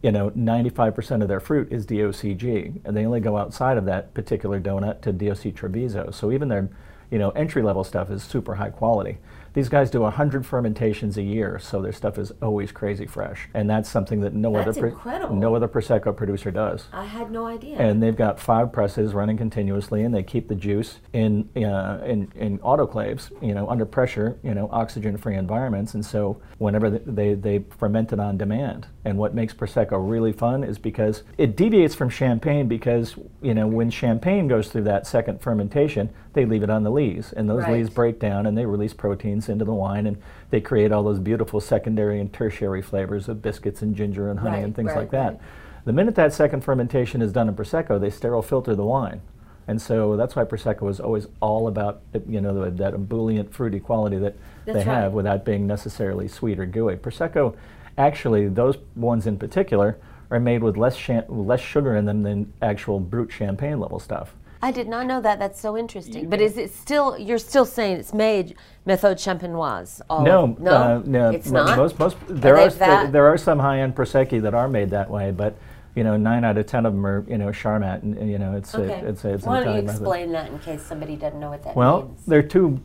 you 0.03 0.12
know, 0.12 0.31
95% 0.31 1.23
of 1.23 1.29
their 1.29 1.41
fruit 1.41 1.71
is 1.71 1.87
DOCG, 1.87 2.81
and 2.85 2.97
they 2.97 3.05
only 3.05 3.21
go 3.21 3.37
outside 3.37 3.77
of 3.77 3.85
that 3.85 4.15
particular 4.15 4.61
donut 4.61 5.03
to 5.03 5.12
DOC 5.12 5.55
Treviso. 5.55 6.11
So 6.11 6.33
even 6.33 6.49
their, 6.49 6.71
you 7.11 7.19
know, 7.19 7.31
entry 7.31 7.62
level 7.62 7.85
stuff 7.85 8.11
is 8.11 8.23
super 8.23 8.55
high 8.55 8.71
quality. 8.71 9.19
These 9.52 9.69
guys 9.69 9.90
do 9.90 10.02
100 10.02 10.47
fermentations 10.47 11.17
a 11.17 11.23
year, 11.23 11.59
so 11.59 11.83
their 11.83 11.90
stuff 11.93 12.19
is 12.19 12.31
always 12.40 12.71
crazy 12.71 13.05
fresh, 13.05 13.49
and 13.52 13.69
that's 13.69 13.88
something 13.90 14.21
that 14.21 14.33
no 14.33 14.52
That's 14.52 14.79
other 14.79 14.87
incredible. 14.87 15.35
no 15.35 15.57
other 15.57 15.67
prosecco 15.67 16.17
producer 16.17 16.52
does. 16.52 16.87
I 16.93 17.05
had 17.05 17.33
no 17.33 17.47
idea. 17.47 17.76
And 17.76 18.00
they've 18.00 18.14
got 18.14 18.38
five 18.38 18.73
presses 18.73 19.12
running 19.12 19.37
continuously, 19.37 20.05
and 20.05 20.14
they 20.14 20.23
keep 20.23 20.47
the 20.47 20.55
juice 20.55 21.00
in 21.12 21.49
uh, 21.57 21.99
in, 22.07 22.31
in 22.37 22.59
autoclaves, 22.61 23.33
you 23.43 23.52
know, 23.52 23.69
under 23.69 23.85
pressure, 23.85 24.38
you 24.45 24.55
know, 24.55 24.69
oxygen-free 24.71 25.35
environments. 25.35 25.95
And 25.95 26.07
so, 26.07 26.40
whenever 26.59 26.88
th- 26.88 27.02
they 27.05 27.35
they 27.35 27.64
ferment 27.76 28.12
it 28.12 28.21
on 28.21 28.37
demand. 28.38 28.87
And 29.05 29.19
what 29.19 29.35
makes 29.35 29.52
prosecco 29.52 29.99
really 30.09 30.33
fun 30.33 30.62
is 30.62 30.79
because 30.79 31.25
it 31.38 31.57
deviates 31.57 31.97
from 31.97 32.09
champagne 32.09 32.69
because 32.69 33.17
you 33.43 33.55
know 33.55 33.67
when 33.67 33.90
champagne 33.90 34.47
goes 34.47 34.69
through 34.69 34.85
that 34.85 35.09
second 35.09 35.40
fermentation, 35.43 36.11
they 36.33 36.45
leave 36.45 36.63
it 36.63 36.71
on 36.71 36.85
the 36.85 36.91
lees, 36.91 37.33
and 37.33 37.49
those 37.49 37.63
Right. 37.65 37.73
lees 37.75 37.91
break 37.91 38.19
down, 38.21 38.47
and 38.47 38.57
they 38.57 38.67
release 38.67 38.95
proteins 38.95 39.49
into 39.49 39.65
the 39.65 39.75
wine, 39.75 40.07
and 40.07 40.17
they 40.51 40.61
create 40.61 40.93
all 40.93 41.03
those 41.03 41.19
beautiful 41.19 41.61
secondary 41.61 42.21
and 42.21 42.33
tertiary 42.33 42.83
flavors 42.83 43.29
of 43.29 43.43
biscuits 43.43 43.83
and 43.83 43.95
ginger 43.97 44.29
and 44.31 44.41
honey 44.41 44.57
Right, 44.57 44.65
and 44.65 44.75
things 44.75 44.89
right, 44.93 44.99
like 44.99 45.11
that. 45.11 45.41
The 45.85 45.93
minute 45.93 46.15
that 46.17 46.33
second 46.33 46.63
fermentation 46.63 47.23
is 47.23 47.33
done 47.33 47.49
in 47.49 47.55
prosecco, 47.55 47.99
they 48.01 48.11
sterile 48.11 48.43
filter 48.43 48.75
the 48.77 48.85
wine, 48.85 49.23
and 49.67 49.81
so 49.81 50.17
that's 50.17 50.37
why 50.37 50.45
prosecco 50.45 50.89
is 50.89 51.01
always 51.01 51.27
all 51.41 51.67
about 51.67 52.01
you 52.29 52.41
know 52.41 52.69
that 52.71 52.95
ebullient 52.95 53.53
fruity 53.53 53.81
quality 53.81 54.19
that 54.19 54.37
they 54.67 54.73
That's 54.75 54.87
right. 54.87 54.95
have 54.95 55.13
without 55.13 55.45
being 55.45 55.67
necessarily 55.67 56.29
sweet 56.29 56.59
or 56.61 56.67
gooey. 56.67 56.97
Prosecco, 56.97 57.55
actually, 57.99 58.47
those 58.49 58.77
ones 58.95 59.27
in 59.27 59.37
particular 59.39 59.97
are 60.31 60.39
made 60.39 60.63
with 60.63 60.77
less 60.77 60.97
less 61.29 61.61
sugar 61.61 61.97
in 61.97 62.05
them 62.05 62.23
than 62.23 62.53
actual 62.63 63.01
brut 63.01 63.33
champagne 63.33 63.81
level 63.81 63.99
stuff. 63.99 64.35
I 64.62 64.71
did 64.71 64.88
not 64.88 65.07
know 65.07 65.21
that. 65.23 65.38
That's 65.38 65.59
so 65.61 65.76
interesting. 65.76 66.29
But 66.29 66.40
is 66.40 66.59
it 66.59 66.73
still? 66.75 67.19
You're 67.19 67.38
still 67.38 67.64
saying 67.64 67.97
it's 67.97 68.12
made 68.12 68.57
méthode 68.87 69.17
champenoise? 69.17 70.00
all 70.11 70.23
No, 70.23 70.57
no, 70.59 70.71
uh, 70.73 71.02
no. 71.07 71.31
it's 71.31 71.50
not. 71.50 71.76
Most, 71.79 71.99
most, 71.99 72.17
there 72.29 72.57
they 72.69 72.85
are 72.85 73.07
there, 73.11 73.26
are 73.26 73.38
some 73.38 73.59
high-end 73.59 73.95
prosecchi 73.97 74.40
that 74.43 74.55
are 74.55 74.69
made 74.69 74.90
that 74.90 75.09
way, 75.11 75.31
but 75.31 75.57
you 75.95 76.05
know, 76.05 76.17
nine 76.17 76.45
out 76.45 76.57
of 76.59 76.67
ten 76.67 76.87
of 76.87 76.93
them 76.93 77.05
are 77.07 77.25
you 77.29 77.38
know 77.38 77.49
Charmat, 77.49 78.02
and, 78.02 78.31
you 78.31 78.38
know, 78.38 78.55
it's 78.57 78.75
Okay. 78.75 79.00
a, 79.00 79.09
it's 79.09 79.25
a, 79.25 79.35
it's 79.35 79.45
Why 79.45 79.55
don't 79.57 79.62
you 79.64 79.69
Italian 79.71 79.87
method. 79.87 80.00
explain 80.02 80.33
that 80.33 80.50
in 80.50 80.59
case 80.59 80.83
somebody 80.83 81.17
doesn't 81.17 81.40
know 81.40 81.50
what 81.50 81.62
that 81.64 81.75
Well, 81.75 82.02
means? 82.02 82.26
there 82.26 82.38
are 82.40 82.43
two. 82.43 82.81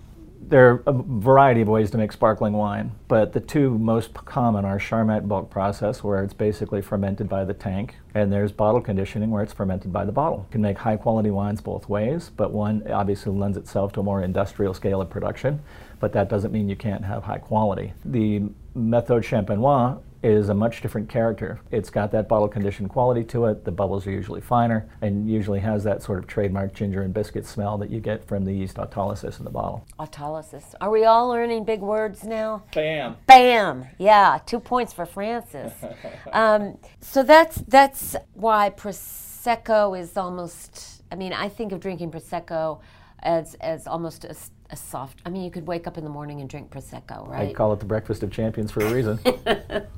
There 0.47 0.69
are 0.69 0.83
a 0.85 0.93
variety 0.93 1.61
of 1.61 1.67
ways 1.67 1.89
to 1.89 1.97
make 1.97 2.11
sparkling 2.11 2.53
wine, 2.53 2.91
but 3.07 3.33
the 3.33 3.39
two 3.39 3.79
most 3.79 4.13
common 4.13 4.63
are 4.63 4.77
Charmat 4.77 5.27
bulk 5.27 5.49
process, 5.49 6.03
where 6.03 6.23
it's 6.23 6.35
basically 6.35 6.83
fermented 6.83 7.27
by 7.27 7.45
the 7.45 7.53
tank, 7.55 7.95
and 8.13 8.31
there's 8.31 8.51
bottle 8.51 8.79
conditioning, 8.79 9.31
where 9.31 9.41
it's 9.41 9.53
fermented 9.53 9.91
by 9.91 10.05
the 10.05 10.11
bottle. 10.11 10.45
You 10.49 10.51
can 10.51 10.61
make 10.61 10.77
high 10.77 10.97
quality 10.97 11.31
wines 11.31 11.61
both 11.61 11.89
ways, 11.89 12.29
but 12.37 12.51
one 12.51 12.83
obviously 12.91 13.31
lends 13.31 13.57
itself 13.57 13.91
to 13.93 14.01
a 14.01 14.03
more 14.03 14.21
industrial 14.21 14.75
scale 14.75 15.01
of 15.01 15.09
production, 15.09 15.61
but 15.99 16.13
that 16.13 16.29
doesn't 16.29 16.51
mean 16.51 16.69
you 16.69 16.75
can't 16.75 17.03
have 17.03 17.23
high 17.23 17.39
quality. 17.39 17.93
The 18.05 18.43
Methode 18.77 19.23
Champenois 19.23 19.99
is 20.25 20.49
a 20.49 20.53
much 20.53 20.81
different 20.81 21.07
character. 21.07 21.59
It's 21.69 21.91
got 21.91 22.11
that 22.11 22.27
bottle 22.27 22.47
conditioned 22.47 22.89
quality 22.89 23.23
to 23.25 23.45
it. 23.45 23.63
The 23.63 23.71
bubbles 23.71 24.07
are 24.07 24.11
usually 24.11 24.41
finer 24.41 24.89
and 25.01 25.29
usually 25.29 25.59
has 25.59 25.83
that 25.83 26.01
sort 26.01 26.17
of 26.17 26.25
trademark 26.25 26.73
ginger 26.73 27.03
and 27.03 27.13
biscuit 27.13 27.45
smell 27.45 27.77
that 27.77 27.91
you 27.91 27.99
get 27.99 28.27
from 28.27 28.43
the 28.43 28.51
yeast 28.51 28.77
autolysis 28.77 29.37
in 29.37 29.45
the 29.45 29.51
bottle. 29.51 29.85
Autolysis. 29.99 30.73
Are 30.81 30.89
we 30.89 31.05
all 31.05 31.29
learning 31.29 31.63
big 31.63 31.81
words 31.81 32.23
now? 32.23 32.63
Bam. 32.73 33.17
Bam! 33.27 33.85
Yeah, 33.99 34.39
two 34.45 34.59
points 34.59 34.91
for 34.93 35.05
Francis. 35.05 35.73
um, 36.33 36.77
so 37.01 37.21
that's 37.21 37.57
that's 37.67 38.15
why 38.33 38.71
prosecco 38.71 39.97
is 39.99 40.17
almost. 40.17 41.03
I 41.11 41.15
mean, 41.15 41.33
I 41.33 41.49
think 41.49 41.71
of 41.71 41.79
drinking 41.79 42.09
prosecco 42.11 42.79
as 43.19 43.53
as 43.55 43.85
almost 43.85 44.25
a, 44.25 44.31
s- 44.31 44.49
a 44.69 44.75
soft. 44.75 45.19
I 45.25 45.29
mean, 45.29 45.43
you 45.43 45.51
could 45.51 45.67
wake 45.67 45.87
up 45.87 45.97
in 45.97 46.03
the 46.03 46.09
morning 46.09 46.41
and 46.41 46.49
drink 46.49 46.69
prosecco, 46.71 47.27
right? 47.27 47.49
I 47.49 47.53
call 47.53 47.73
it 47.73 47.79
the 47.79 47.85
breakfast 47.85 48.23
of 48.23 48.31
champions 48.31 48.71
for 48.71 48.83
a 48.85 48.93
reason. 48.93 49.19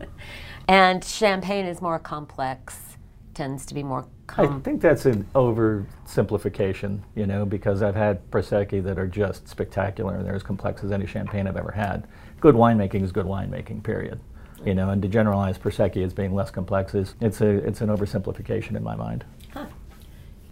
and 0.67 1.03
champagne 1.03 1.65
is 1.65 1.81
more 1.81 1.99
complex, 1.99 2.97
tends 3.33 3.65
to 3.67 3.73
be 3.73 3.83
more. 3.83 4.07
I 4.37 4.47
think 4.59 4.81
that's 4.81 5.05
an 5.05 5.25
oversimplification, 5.35 6.99
you 7.15 7.25
know, 7.25 7.45
because 7.45 7.81
I've 7.81 7.95
had 7.95 8.29
prosecco 8.29 8.83
that 8.83 8.99
are 8.99 9.07
just 9.07 9.47
spectacular 9.47 10.15
and 10.15 10.25
they're 10.25 10.35
as 10.35 10.43
complex 10.43 10.83
as 10.83 10.91
any 10.91 11.05
champagne 11.05 11.47
I've 11.47 11.57
ever 11.57 11.71
had. 11.71 12.07
Good 12.41 12.55
winemaking 12.55 13.03
is 13.03 13.11
good 13.11 13.25
winemaking, 13.25 13.83
period. 13.83 14.19
You 14.65 14.73
know, 14.73 14.89
and 14.89 15.01
to 15.01 15.07
generalize 15.07 15.57
prosecco 15.57 16.03
as 16.03 16.13
being 16.13 16.33
less 16.33 16.51
complex 16.51 16.93
is 16.95 17.15
it's 17.21 17.41
a 17.41 17.47
it's 17.47 17.81
an 17.81 17.89
oversimplification 17.89 18.75
in 18.75 18.83
my 18.83 18.95
mind. 18.95 19.23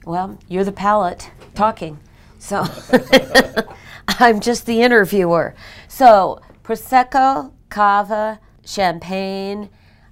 Well, 0.06 0.38
you're 0.48 0.64
the 0.64 0.72
palate 0.72 1.32
talking. 1.56 2.00
So 2.38 2.64
I'm 4.20 4.40
just 4.40 4.66
the 4.66 4.82
interviewer. 4.82 5.56
So 5.88 6.42
Prosecco, 6.64 7.52
Cava, 7.70 8.40
Champagne, 8.66 9.70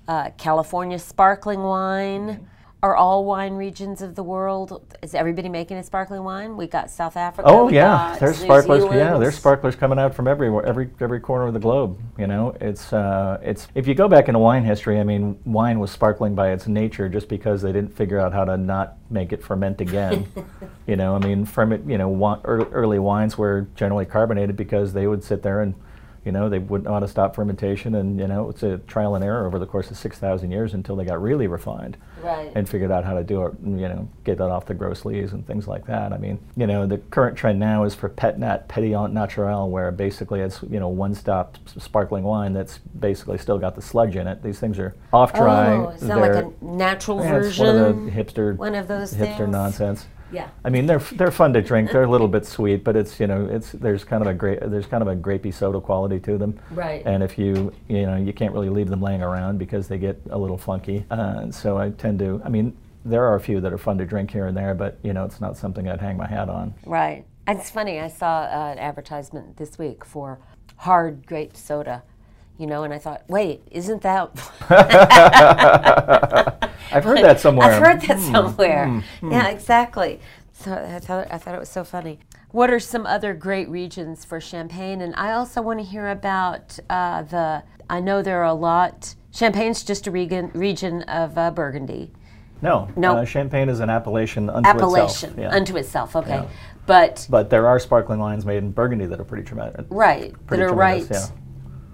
uh, 0.08 0.32
California 0.38 1.00
sparkling 1.00 1.62
wine 1.62 2.48
are 2.84 2.98
all 2.98 3.24
wine 3.24 3.54
regions 3.54 4.02
of 4.02 4.14
the 4.14 4.24
world. 4.24 4.94
Is 5.02 5.16
everybody 5.16 5.48
making 5.48 5.78
a 5.78 5.84
sparkling 5.84 6.22
wine? 6.26 6.58
We 6.58 6.68
got 6.68 6.92
South 6.92 7.16
Africa. 7.16 7.48
Oh 7.50 7.70
yeah, 7.70 8.18
there's 8.20 8.42
New 8.42 8.46
sparklers. 8.46 8.84
Yeah, 8.94 9.18
there's 9.18 9.38
sparklers 9.38 9.78
coming 9.78 9.98
out 9.98 10.14
from 10.14 10.28
everywhere, 10.28 10.66
every 10.66 10.90
every 11.00 11.22
corner 11.22 11.48
of 11.48 11.54
the 11.54 11.62
globe. 11.62 11.98
You 12.20 12.28
know, 12.28 12.56
it's 12.60 12.92
uh, 12.92 13.40
it's 13.42 13.70
if 13.74 13.88
you 13.88 13.96
go 13.96 14.10
back 14.10 14.28
into 14.28 14.40
wine 14.40 14.66
history, 14.66 15.00
I 15.00 15.04
mean, 15.04 15.40
wine 15.46 15.80
was 15.80 15.92
sparkling 15.92 16.36
by 16.36 16.52
its 16.52 16.68
nature 16.68 17.08
just 17.08 17.30
because 17.30 17.62
they 17.62 17.72
didn't 17.72 17.96
figure 17.96 18.20
out 18.20 18.34
how 18.34 18.44
to 18.44 18.58
not 18.58 18.98
make 19.10 19.32
it 19.32 19.42
ferment 19.42 19.80
again. 19.80 20.28
you 20.88 20.98
know, 20.98 21.16
I 21.16 21.20
mean, 21.20 21.46
ferment. 21.46 21.90
You 21.90 21.98
know, 21.98 22.42
early 22.44 23.00
wines 23.00 23.38
were 23.38 23.66
generally 23.76 24.06
carbonated 24.06 24.58
because 24.58 24.92
they 24.92 25.08
would 25.08 25.24
sit 25.24 25.42
there 25.42 25.62
and 25.62 25.74
you 26.26 26.32
know, 26.32 26.50
they 26.50 26.60
wouldn't 26.60 26.90
how 26.90 27.00
to 27.00 27.08
stop 27.08 27.36
fermentation, 27.36 27.96
and 27.96 28.20
you 28.20 28.28
know, 28.28 28.50
it's 28.50 28.64
a 28.64 28.78
trial 28.80 29.16
and 29.16 29.24
error 29.24 29.46
over 29.46 29.60
the 29.60 29.66
course 29.66 29.92
of 29.92 29.98
six 29.98 30.18
thousand 30.20 30.52
years 30.52 30.74
until 30.74 30.96
they 30.96 31.06
got 31.06 31.22
really 31.22 31.48
refined 31.48 31.98
Right. 32.22 32.52
and 32.56 32.68
figured 32.70 32.90
out 32.92 33.04
how 33.04 33.14
to 33.16 33.24
do 33.24 33.46
it. 33.46 33.54
and, 33.60 33.80
You 33.82 33.90
know, 33.90 34.08
get 34.24 34.38
that 34.38 34.50
off 34.50 34.66
the 34.66 34.74
gross 34.74 35.04
lees 35.04 35.34
and 35.34 35.46
things 35.46 35.68
like 35.68 35.86
that. 35.88 36.14
I 36.14 36.18
mean, 36.18 36.40
you 36.56 36.66
know, 36.68 36.88
the 36.88 36.98
current 37.00 37.36
trend 37.38 37.60
now 37.60 37.84
is 37.84 37.94
for 37.94 38.08
pet 38.08 38.40
nat 38.40 38.70
pétillant 38.70 39.12
naturel, 39.12 39.70
where 39.70 39.92
basically 39.92 40.40
it's 40.40 40.62
you 40.70 40.80
know 40.80 40.88
one-stop 40.88 41.58
sparkling 41.78 42.24
wine 42.24 42.54
that's 42.54 42.78
basically 42.78 43.38
still 43.38 43.60
got 43.60 43.76
the 43.76 43.82
sludge 43.82 44.16
in 44.16 44.28
it. 44.28 44.42
These 44.42 44.60
things 44.60 44.80
are 44.80 44.96
off 45.12 45.34
dry. 45.34 45.76
Oh, 45.76 45.90
is 45.90 46.02
that 46.02 46.18
like 46.18 46.32
a 46.46 46.52
natural 46.62 47.22
yeah, 47.22 47.32
version? 47.32 47.66
one 47.66 47.76
of 47.78 48.06
the 48.06 48.12
hipster 48.12 48.56
One 48.58 48.76
of 48.76 48.88
those 48.88 49.14
hipster 49.14 49.38
things? 49.38 49.50
nonsense. 49.52 50.06
Yeah. 50.34 50.50
I 50.66 50.70
mean, 50.70 50.88
they're 50.88 51.00
they're 51.00 51.32
fun 51.32 51.54
to 51.54 51.62
drink. 51.62 51.92
They're 51.92 52.04
a 52.04 52.10
little 52.10 52.28
bit 52.28 52.46
sweet, 52.46 52.84
but 52.84 52.96
it's 52.96 53.20
you 53.20 53.28
know 53.28 53.46
it's 53.46 53.72
there's 53.72 54.04
kind 54.04 54.22
of 54.22 54.28
a 54.28 54.34
great 54.34 54.60
there's 54.62 54.88
kind 54.88 55.02
of 55.02 55.08
a 55.08 55.16
grapey 55.16 55.54
soda 55.54 55.80
quality 55.80 56.20
to 56.22 56.38
them. 56.38 56.60
Right. 56.72 57.04
And 57.06 57.22
if 57.24 57.38
you 57.38 57.72
you 57.88 58.06
know 58.08 58.16
you 58.16 58.34
can't 58.34 58.54
really 58.54 58.70
leave 58.70 58.90
them 58.90 59.02
laying 59.02 59.22
around 59.22 59.60
because 59.60 59.88
they 59.88 60.00
get 60.00 60.20
a 60.32 60.38
little 60.38 60.58
funky. 60.58 61.06
Uh, 61.12 61.52
so 61.52 61.78
I 61.78 61.92
tend 61.92 62.20
to. 62.20 62.42
I 62.44 62.50
mean, 62.50 62.76
there 63.06 63.24
are 63.26 63.36
a 63.36 63.40
few 63.40 63.62
that 63.62 63.72
are 63.72 63.78
fun 63.78 63.98
to 64.00 64.06
drink 64.06 64.32
here 64.32 64.48
and 64.48 64.58
there, 64.58 64.74
but 64.74 64.98
you 65.04 65.14
know 65.14 65.24
it's 65.24 65.40
not 65.40 65.56
something 65.56 65.88
I'd 65.88 66.02
hang 66.02 66.18
my 66.18 66.28
hat 66.28 66.50
on. 66.50 66.74
Right. 66.86 67.26
It's 67.48 67.70
funny. 67.70 68.00
I 68.00 68.08
saw 68.08 68.44
uh, 68.44 68.72
an 68.72 68.80
advertisement 68.80 69.58
this 69.58 69.78
week 69.78 70.04
for 70.06 70.40
hard 70.78 71.28
grape 71.28 71.56
soda, 71.58 72.04
you 72.58 72.66
know, 72.66 72.84
and 72.84 72.94
I 72.94 72.98
thought, 73.00 73.24
wait, 73.28 73.62
isn't 73.70 74.02
that? 74.02 74.32
I've 76.92 77.04
heard 77.04 77.20
that 77.24 77.40
somewhere. 77.40 77.72
I've 77.72 77.82
heard 77.82 78.02
that 78.02 78.20
somewhere. 78.20 79.04
Yeah, 79.24 79.48
exactly. 79.50 80.20
So 80.54 80.74
I 80.74 81.00
thought 81.00 81.28
I 81.32 81.38
thought 81.38 81.56
it 81.56 81.60
was 81.60 81.70
so 81.70 81.84
funny. 81.84 82.20
What 82.52 82.70
are 82.70 82.80
some 82.80 83.06
other 83.08 83.34
great 83.34 83.68
regions 83.70 84.24
for 84.24 84.40
Champagne? 84.40 85.02
And 85.02 85.16
I 85.16 85.32
also 85.34 85.62
want 85.62 85.80
to 85.80 85.86
hear 85.86 86.10
about 86.10 86.78
uh, 86.90 87.24
the. 87.24 87.64
I 87.90 88.00
know 88.00 88.22
there 88.22 88.40
are 88.42 88.46
a 88.46 88.54
lot. 88.54 89.16
Champagne's 89.32 89.84
just 89.84 90.06
a 90.08 90.12
region 90.12 90.52
region 90.54 91.02
of 91.04 91.38
uh, 91.38 91.50
Burgundy. 91.52 92.12
No, 92.62 92.88
No. 92.96 93.18
Uh, 93.18 93.26
Champagne 93.26 93.68
is 93.68 93.82
an 93.82 93.90
appellation 93.90 94.50
unto 94.50 94.70
Appellation 94.70 95.32
itself. 95.32 95.52
Yeah. 95.52 95.58
unto 95.58 95.76
itself. 95.76 96.16
Okay, 96.16 96.30
Yeah. 96.36 96.48
but 96.86 97.28
but 97.30 97.50
there 97.50 97.68
are 97.68 97.78
sparkling 97.80 98.20
wines 98.20 98.46
made 98.46 98.58
in 98.64 98.72
Burgundy 98.72 99.06
that 99.08 99.20
are 99.20 99.26
pretty 99.26 99.44
tremendous. 99.44 99.86
right 99.90 100.32
that 100.32 100.48
Pretty 100.48 100.64
are 100.64 100.74
right 100.74 101.06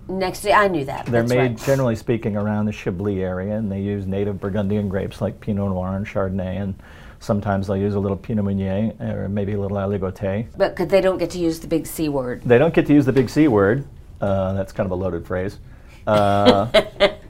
Next, 0.09 0.41
day. 0.41 0.53
I 0.53 0.67
knew 0.67 0.85
that. 0.85 1.05
They're 1.05 1.21
That's 1.21 1.29
made, 1.29 1.37
right. 1.37 1.57
generally 1.57 1.95
speaking, 1.95 2.35
around 2.35 2.65
the 2.65 2.71
Chablis 2.71 3.19
area, 3.19 3.55
and 3.55 3.71
they 3.71 3.79
use 3.79 4.07
native 4.07 4.39
Burgundian 4.39 4.89
grapes 4.89 5.21
like 5.21 5.39
Pinot 5.39 5.69
Noir 5.69 5.95
and 5.95 6.05
Chardonnay, 6.05 6.59
and 6.59 6.73
sometimes 7.19 7.67
they'll 7.67 7.77
use 7.77 7.93
a 7.93 7.99
little 7.99 8.17
Pinot 8.17 8.43
Meunier 8.43 8.93
or 8.99 9.29
maybe 9.29 9.53
a 9.53 9.59
little 9.59 9.77
Aligoté. 9.77 10.47
But 10.57 10.75
because 10.75 10.87
they 10.87 11.01
don't 11.01 11.19
get 11.19 11.29
to 11.31 11.37
use 11.37 11.59
the 11.59 11.67
big 11.67 11.85
C 11.85 12.09
word. 12.09 12.41
They 12.43 12.57
don't 12.57 12.73
get 12.73 12.87
to 12.87 12.93
use 12.93 13.05
the 13.05 13.13
big 13.13 13.29
C 13.29 13.47
word. 13.47 13.85
Uh, 14.19 14.53
that's 14.53 14.71
kind 14.71 14.85
of 14.85 14.91
a 14.91 14.95
loaded 14.95 15.27
phrase. 15.27 15.59
Uh, 16.07 16.67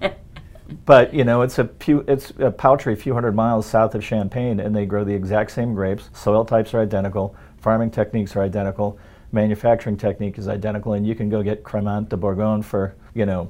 but 0.85 1.13
you 1.13 1.25
know, 1.25 1.41
it's 1.41 1.59
a 1.59 1.67
few, 1.79 2.05
it's 2.07 2.31
a 2.39 2.49
paltry 2.49 2.95
few 2.95 3.13
hundred 3.13 3.35
miles 3.35 3.65
south 3.65 3.93
of 3.93 4.05
Champagne, 4.05 4.61
and 4.61 4.73
they 4.73 4.85
grow 4.85 5.03
the 5.03 5.13
exact 5.13 5.51
same 5.51 5.73
grapes. 5.73 6.09
Soil 6.13 6.45
types 6.45 6.73
are 6.73 6.79
identical. 6.79 7.35
Farming 7.57 7.91
techniques 7.91 8.37
are 8.37 8.41
identical. 8.41 8.97
Manufacturing 9.31 9.95
technique 9.97 10.37
is 10.37 10.47
identical, 10.47 10.93
and 10.93 11.05
you 11.05 11.13
can 11.15 11.29
go 11.29 11.43
get 11.43 11.63
Cremant 11.63 12.09
de 12.09 12.17
Bourgogne 12.17 12.63
for 12.63 12.95
you 13.13 13.25
know 13.25 13.49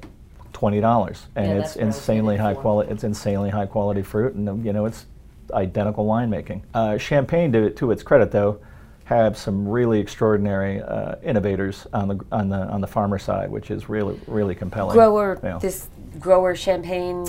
twenty 0.52 0.82
dollars, 0.82 1.28
and 1.36 1.48
Yeah, 1.48 1.54
it's 1.54 1.62
that's 1.62 1.76
what 1.78 1.84
I 1.84 1.88
was 1.88 1.96
insanely 1.98 2.38
high 2.38 2.54
quality. 2.54 2.92
It's 2.92 3.04
insanely 3.04 3.50
high 3.50 3.66
quality 3.66 4.02
fruit, 4.02 4.34
and 4.34 4.66
you 4.66 4.74
know 4.74 4.86
it's 4.86 5.06
identical 5.54 6.06
winemaking. 6.06 6.62
Uh, 6.74 6.98
Champagne, 6.98 7.52
to, 7.54 7.70
to 7.72 7.92
its 7.92 8.04
credit, 8.04 8.32
though, 8.32 8.60
have 9.06 9.38
some 9.38 9.68
really 9.68 10.00
extraordinary 10.00 10.82
uh, 10.82 11.16
innovators 11.24 11.88
on 11.94 12.10
the 12.10 12.26
on 12.32 12.50
the 12.50 12.58
on 12.68 12.82
the 12.82 12.88
farmer 12.88 13.18
side, 13.18 13.50
which 13.50 13.72
is 13.72 13.88
really 13.90 14.20
really 14.28 14.56
compelling. 14.56 14.96
Grower, 14.96 15.40
Yeah. 15.42 15.60
this 15.60 15.88
grower 16.20 16.56
champagne, 16.56 17.24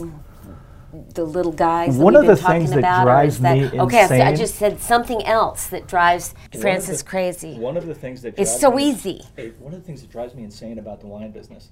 the 1.14 1.24
little 1.24 1.52
guys. 1.52 1.96
One 1.96 2.14
we've 2.14 2.22
of 2.22 2.26
been 2.26 2.36
the 2.36 2.42
things 2.42 2.70
that 2.72 3.02
drives 3.02 3.36
is 3.36 3.40
that, 3.40 3.72
me 3.72 3.80
Okay, 3.80 4.06
so 4.06 4.14
I 4.20 4.34
just 4.34 4.56
said 4.56 4.80
something 4.80 5.22
else 5.24 5.68
that 5.68 5.86
drives 5.86 6.34
Francis 6.60 7.02
the- 7.02 7.08
crazy. 7.08 7.58
One 7.58 7.76
of 7.76 7.86
the 7.86 7.94
things 7.94 8.22
that 8.22 8.34
It's 8.38 8.50
drives 8.50 8.60
so 8.60 8.70
me- 8.72 8.90
easy. 8.90 9.22
One 9.58 9.72
of 9.74 9.80
the 9.80 9.86
things 9.86 10.00
that 10.02 10.10
drives 10.10 10.34
me 10.34 10.44
insane 10.44 10.78
about 10.78 11.00
the 11.00 11.06
wine 11.06 11.30
business. 11.30 11.68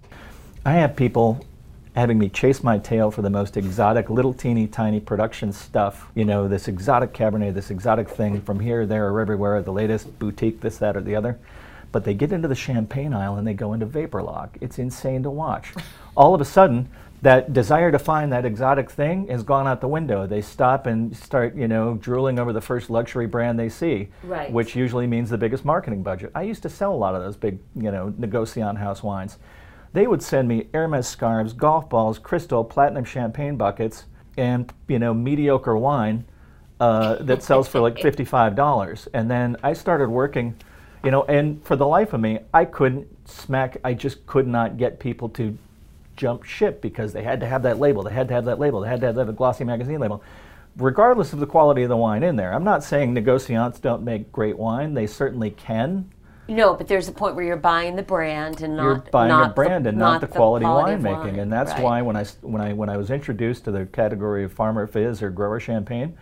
I 0.64 0.72
have 0.74 0.94
people 0.96 1.40
having 1.96 2.18
me 2.18 2.28
chase 2.28 2.62
my 2.62 2.78
tail 2.78 3.10
for 3.10 3.22
the 3.22 3.30
most 3.30 3.56
exotic, 3.56 4.08
little 4.08 4.32
teeny 4.32 4.66
tiny 4.68 5.00
production 5.00 5.52
stuff. 5.52 6.08
You 6.14 6.24
know, 6.24 6.46
this 6.46 6.68
exotic 6.68 7.12
Cabernet, 7.12 7.54
this 7.54 7.70
exotic 7.70 8.08
thing 8.08 8.40
from 8.42 8.60
here, 8.60 8.86
there, 8.86 9.08
or 9.08 9.20
everywhere, 9.20 9.60
the 9.62 9.72
latest 9.72 10.16
boutique, 10.18 10.60
this, 10.60 10.78
that, 10.78 10.96
or 10.96 11.00
the 11.00 11.16
other. 11.16 11.38
But 11.90 12.04
they 12.04 12.14
get 12.14 12.30
into 12.32 12.46
the 12.46 12.54
champagne 12.54 13.14
aisle 13.14 13.36
and 13.36 13.46
they 13.46 13.54
go 13.54 13.72
into 13.72 13.86
vapor 13.86 14.22
lock. 14.22 14.58
It's 14.60 14.78
insane 14.78 15.22
to 15.24 15.30
watch. 15.30 15.72
All 16.16 16.34
of 16.34 16.40
a 16.40 16.44
sudden, 16.44 16.88
that 17.22 17.52
desire 17.52 17.90
to 17.90 17.98
find 17.98 18.32
that 18.32 18.44
exotic 18.44 18.90
thing 18.90 19.26
has 19.28 19.42
gone 19.42 19.66
out 19.66 19.80
the 19.80 19.88
window. 19.88 20.26
They 20.26 20.40
stop 20.40 20.86
and 20.86 21.16
start, 21.16 21.56
you 21.56 21.66
know, 21.66 21.94
drooling 21.94 22.38
over 22.38 22.52
the 22.52 22.60
first 22.60 22.90
luxury 22.90 23.26
brand 23.26 23.58
they 23.58 23.68
see, 23.68 24.08
Right. 24.22 24.52
which 24.52 24.76
usually 24.76 25.06
means 25.06 25.30
the 25.30 25.38
biggest 25.38 25.64
marketing 25.64 26.02
budget. 26.02 26.30
I 26.34 26.42
used 26.42 26.62
to 26.62 26.68
sell 26.68 26.94
a 26.94 26.96
lot 26.96 27.14
of 27.14 27.22
those 27.22 27.36
big, 27.36 27.58
you 27.74 27.90
know, 27.90 28.14
Negociant 28.18 28.78
house 28.78 29.02
wines. 29.02 29.38
They 29.92 30.06
would 30.06 30.22
send 30.22 30.46
me 30.48 30.68
Hermes 30.72 31.08
scarves, 31.08 31.52
golf 31.52 31.88
balls, 31.88 32.18
crystal, 32.18 32.62
platinum 32.62 33.04
champagne 33.04 33.56
buckets, 33.56 34.04
and 34.36 34.72
you 34.86 34.98
know, 34.98 35.12
mediocre 35.12 35.76
wine 35.76 36.24
uh, 36.78 37.16
that 37.16 37.42
sells 37.42 37.66
for 37.66 37.80
like 37.80 37.98
fifty-five 38.02 38.54
dollars. 38.54 39.08
And 39.12 39.28
then 39.28 39.56
I 39.64 39.72
started 39.72 40.08
working, 40.10 40.54
you 41.02 41.10
know, 41.10 41.24
and 41.24 41.64
for 41.64 41.74
the 41.74 41.86
life 41.86 42.12
of 42.12 42.20
me, 42.20 42.38
I 42.54 42.64
couldn't 42.64 43.08
smack. 43.28 43.78
I 43.82 43.94
just 43.94 44.24
could 44.26 44.46
not 44.46 44.76
get 44.76 45.00
people 45.00 45.28
to 45.30 45.56
jump 46.18 46.42
ship 46.42 46.82
because 46.82 47.14
they 47.14 47.22
had 47.22 47.40
to 47.40 47.46
have 47.46 47.62
that 47.62 47.78
label. 47.78 48.02
They 48.02 48.12
had 48.12 48.28
to 48.28 48.34
have 48.34 48.44
that 48.44 48.58
label. 48.58 48.80
They 48.80 48.88
had 48.88 49.00
to 49.00 49.06
have 49.06 49.16
that 49.16 49.36
glossy 49.36 49.64
magazine 49.64 50.00
label. 50.00 50.22
Regardless 50.76 51.32
of 51.32 51.40
the 51.40 51.46
quality 51.46 51.82
of 51.82 51.88
the 51.88 51.96
wine 51.96 52.22
in 52.22 52.36
there, 52.36 52.52
I'm 52.52 52.64
not 52.64 52.84
saying 52.84 53.14
negociants 53.14 53.80
don't 53.80 54.02
make 54.02 54.30
great 54.30 54.58
wine. 54.58 54.94
They 54.94 55.06
certainly 55.06 55.50
can. 55.50 56.10
No, 56.48 56.74
but 56.74 56.88
there's 56.88 57.08
a 57.08 57.12
point 57.12 57.34
where 57.34 57.44
you're 57.44 57.56
buying 57.56 57.94
the 57.96 58.02
brand 58.02 58.62
and 58.62 58.76
not 58.76 58.82
You're 58.84 59.04
buying 59.10 59.28
not 59.28 59.50
a 59.50 59.54
brand 59.54 59.84
the, 59.84 59.90
and 59.90 59.98
not, 59.98 60.20
the 60.20 60.26
quality, 60.26 60.64
of 60.64 60.70
winemaking, 60.70 61.02
wine. 61.02 61.38
and 61.38 61.52
that's 61.52 61.72
Right. 61.72 61.82
why 61.82 62.02
when 62.02 62.16
I 62.16 62.24
when 62.42 62.62
I 62.62 62.72
when 62.72 62.88
I 62.88 62.96
was 62.96 63.10
introduced 63.10 63.64
to 63.64 63.70
the 63.70 63.86
category 63.86 64.44
of 64.44 64.52
farmer 64.52 64.86
fizz 64.86 65.22
or 65.22 65.30
grower 65.30 65.60
champagne, 65.60 66.16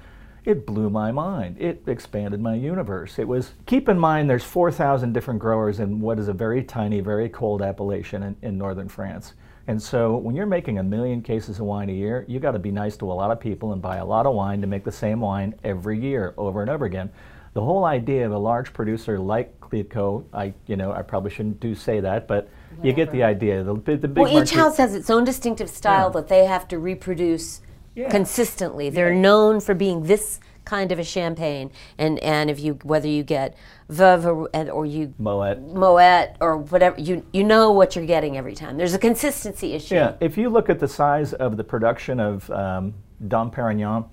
it 0.45 0.67
blew 0.67 0.91
my 0.91 1.13
mind. 1.13 1.57
It 1.61 1.83
expanded 1.87 2.41
my 2.41 2.55
universe. 2.55 3.19
It 3.21 3.29
was 3.29 3.53
keep 3.67 3.89
in 3.89 3.99
mind 3.99 4.29
there's 4.29 4.45
4,000 4.45 5.13
different 5.13 5.39
growers 5.39 5.79
in 5.81 6.01
what 6.01 6.19
is 6.19 6.27
a 6.29 6.33
very 6.33 6.63
tiny, 6.65 7.01
very 7.01 7.29
cold 7.29 7.63
appellation 7.63 8.23
in, 8.25 8.37
in 8.43 8.59
northern 8.59 8.89
France. 8.89 9.35
And 9.69 9.83
so 9.83 10.17
when 10.17 10.37
you're 10.37 10.47
making 10.47 10.79
a 10.79 10.83
million 10.83 11.23
cases 11.23 11.59
of 11.59 11.67
wine 11.67 11.89
a 11.91 11.93
year, 11.93 12.25
you 12.29 12.39
got 12.39 12.53
to 12.53 12.59
be 12.59 12.71
nice 12.71 12.97
to 12.99 13.11
a 13.11 13.15
lot 13.15 13.31
of 13.33 13.41
people 13.41 13.73
and 13.73 13.83
buy 13.83 13.97
a 13.97 14.05
lot 14.05 14.25
of 14.27 14.35
wine 14.35 14.61
to 14.61 14.67
make 14.67 14.85
the 14.85 14.93
same 14.93 15.21
wine 15.21 15.55
every 15.65 15.99
year 16.01 16.35
over 16.37 16.61
and 16.61 16.71
over 16.71 16.85
again. 16.85 17.11
The 17.55 17.63
whole 17.63 17.85
idea 17.85 18.27
of 18.27 18.33
a 18.33 18.39
large 18.39 18.73
producer 18.73 19.19
like 19.19 19.59
Clicquot, 19.61 20.25
I 20.33 20.53
you 20.67 20.77
know 20.77 20.93
I 20.93 21.03
probably 21.03 21.31
shouldn't 21.31 21.59
do 21.59 21.75
say 21.75 22.01
that, 22.01 22.29
but 22.29 22.49
you 22.83 22.93
get 22.93 23.11
the 23.11 23.23
idea. 23.23 23.65
The, 23.65 23.75
bi- 23.75 23.95
the 23.97 24.07
big 24.09 24.25
Well, 24.25 24.43
each 24.43 24.53
house 24.53 24.77
has 24.77 24.95
its 24.95 25.09
own 25.11 25.25
distinctive 25.25 25.71
style 25.71 26.09
Yeah. 26.09 26.21
that 26.21 26.29
they 26.29 26.45
have 26.45 26.69
to 26.69 26.79
reproduce 26.79 27.63
Yeah. 27.95 28.11
consistently. 28.11 28.91
They're 28.91 29.15
known 29.15 29.61
for 29.61 29.75
being 29.75 30.03
this 30.05 30.39
kind 30.67 30.93
of 30.93 30.99
a 30.99 31.05
champagne, 31.05 31.71
and 31.97 32.19
and 32.19 32.51
if 32.51 32.61
you 32.61 32.75
whether 32.83 33.09
you 33.09 33.23
get 33.23 33.57
Veuve 33.89 34.27
or, 34.27 34.71
or 34.71 34.85
you 34.85 35.15
Moet. 35.19 35.63
Moet 35.63 36.37
or 36.41 36.59
whatever, 36.59 37.01
you 37.01 37.25
you 37.33 37.43
know 37.43 37.71
what 37.71 37.97
you're 37.97 38.05
getting 38.05 38.37
every 38.37 38.55
time. 38.55 38.77
There's 38.77 38.93
a 38.93 38.99
consistency 38.99 39.73
issue. 39.73 39.95
Yeah, 39.95 40.15
if 40.21 40.37
you 40.37 40.51
look 40.51 40.69
at 40.69 40.79
the 40.79 40.89
size 40.89 41.33
of 41.33 41.57
the 41.57 41.65
production 41.65 42.21
of 42.21 42.51
um, 42.51 42.93
Dom 43.29 43.51
Perignon 43.51 44.05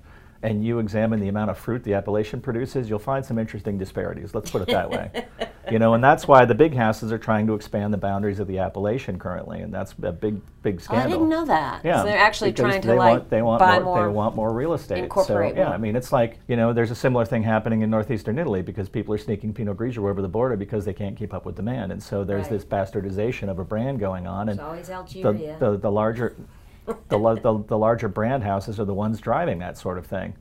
and 0.44 0.64
you 0.64 0.80
examine 0.80 1.20
the 1.22 1.30
amount 1.30 1.50
of 1.50 1.58
fruit 1.58 1.84
the 1.86 1.94
appellation 1.94 2.42
produces, 2.42 2.90
you'll 2.90 3.00
find 3.00 3.26
some 3.26 3.40
interesting 3.40 3.78
disparities. 3.78 4.36
Let's 4.36 4.52
put 4.52 4.62
it 4.62 4.68
that 4.68 4.90
way. 4.90 5.26
you 5.72 5.80
know, 5.80 5.94
and 5.94 6.04
that's 6.04 6.28
why 6.28 6.44
the 6.44 6.54
big 6.54 6.76
houses 6.76 7.14
are 7.14 7.18
trying 7.18 7.48
to 7.48 7.54
expand 7.54 7.94
the 7.94 7.98
boundaries 7.98 8.40
of 8.40 8.48
the 8.48 8.60
appellation 8.60 9.18
currently, 9.18 9.62
and 9.62 9.74
that's 9.74 9.96
a 10.04 10.12
big, 10.12 10.42
big 10.62 10.76
Oh, 10.76 10.84
scandal. 10.84 11.08
I 11.08 11.10
didn't 11.14 11.30
know 11.30 11.46
that. 11.46 11.86
Yeah, 11.86 12.02
so 12.02 12.08
they're 12.08 12.18
actually 12.18 12.52
trying 12.52 12.82
to 12.82 12.88
they 12.90 12.98
like 12.98 13.20
want, 13.20 13.30
they 13.30 13.42
want 13.42 13.60
buy 13.60 13.80
more, 13.80 13.84
more. 13.96 14.08
They 14.08 14.14
want 14.14 14.36
more 14.36 14.54
real 14.54 14.74
estate. 14.74 14.98
incorporate 15.00 15.54
so 15.54 15.60
yeah, 15.60 15.66
more. 15.68 15.74
I 15.76 15.78
mean, 15.78 15.96
it's 15.96 16.12
like 16.12 16.40
you 16.50 16.58
know, 16.58 16.74
there's 16.74 16.92
a 16.92 16.96
similar 16.96 17.24
thing 17.26 17.42
happening 17.44 17.82
in 17.82 17.90
northeastern 17.90 18.38
Italy 18.38 18.62
because 18.62 18.90
people 18.90 19.14
are 19.14 19.18
sneaking 19.18 19.54
Pinot 19.54 19.78
Grigio 19.78 20.10
over 20.10 20.22
the 20.22 20.28
border 20.28 20.58
because 20.58 20.84
they 20.84 20.94
can't 20.94 21.16
keep 21.16 21.34
up 21.34 21.46
with 21.46 21.56
demand, 21.56 21.94
and 21.94 22.04
so 22.04 22.26
there's 22.26 22.44
Right. 22.44 22.52
this 22.52 22.66
bastardization 22.66 23.48
of 23.50 23.60
a 23.60 23.64
brand 23.64 24.00
going 24.02 24.28
on, 24.28 24.50
and 24.50 24.60
It's 24.60 24.68
always 24.68 24.88
the, 24.88 24.94
Algeria. 24.94 25.56
the, 25.60 25.78
the 25.78 25.90
larger 25.92 26.36
the, 26.86 27.18
the, 27.18 27.64
the 27.68 27.78
larger 27.78 28.08
brand 28.08 28.44
houses 28.44 28.80
are 28.80 28.86
the 28.86 28.94
ones 28.94 29.20
driving 29.20 29.60
that 29.60 29.78
sort 29.78 29.98
of 29.98 30.06
thing 30.06 30.36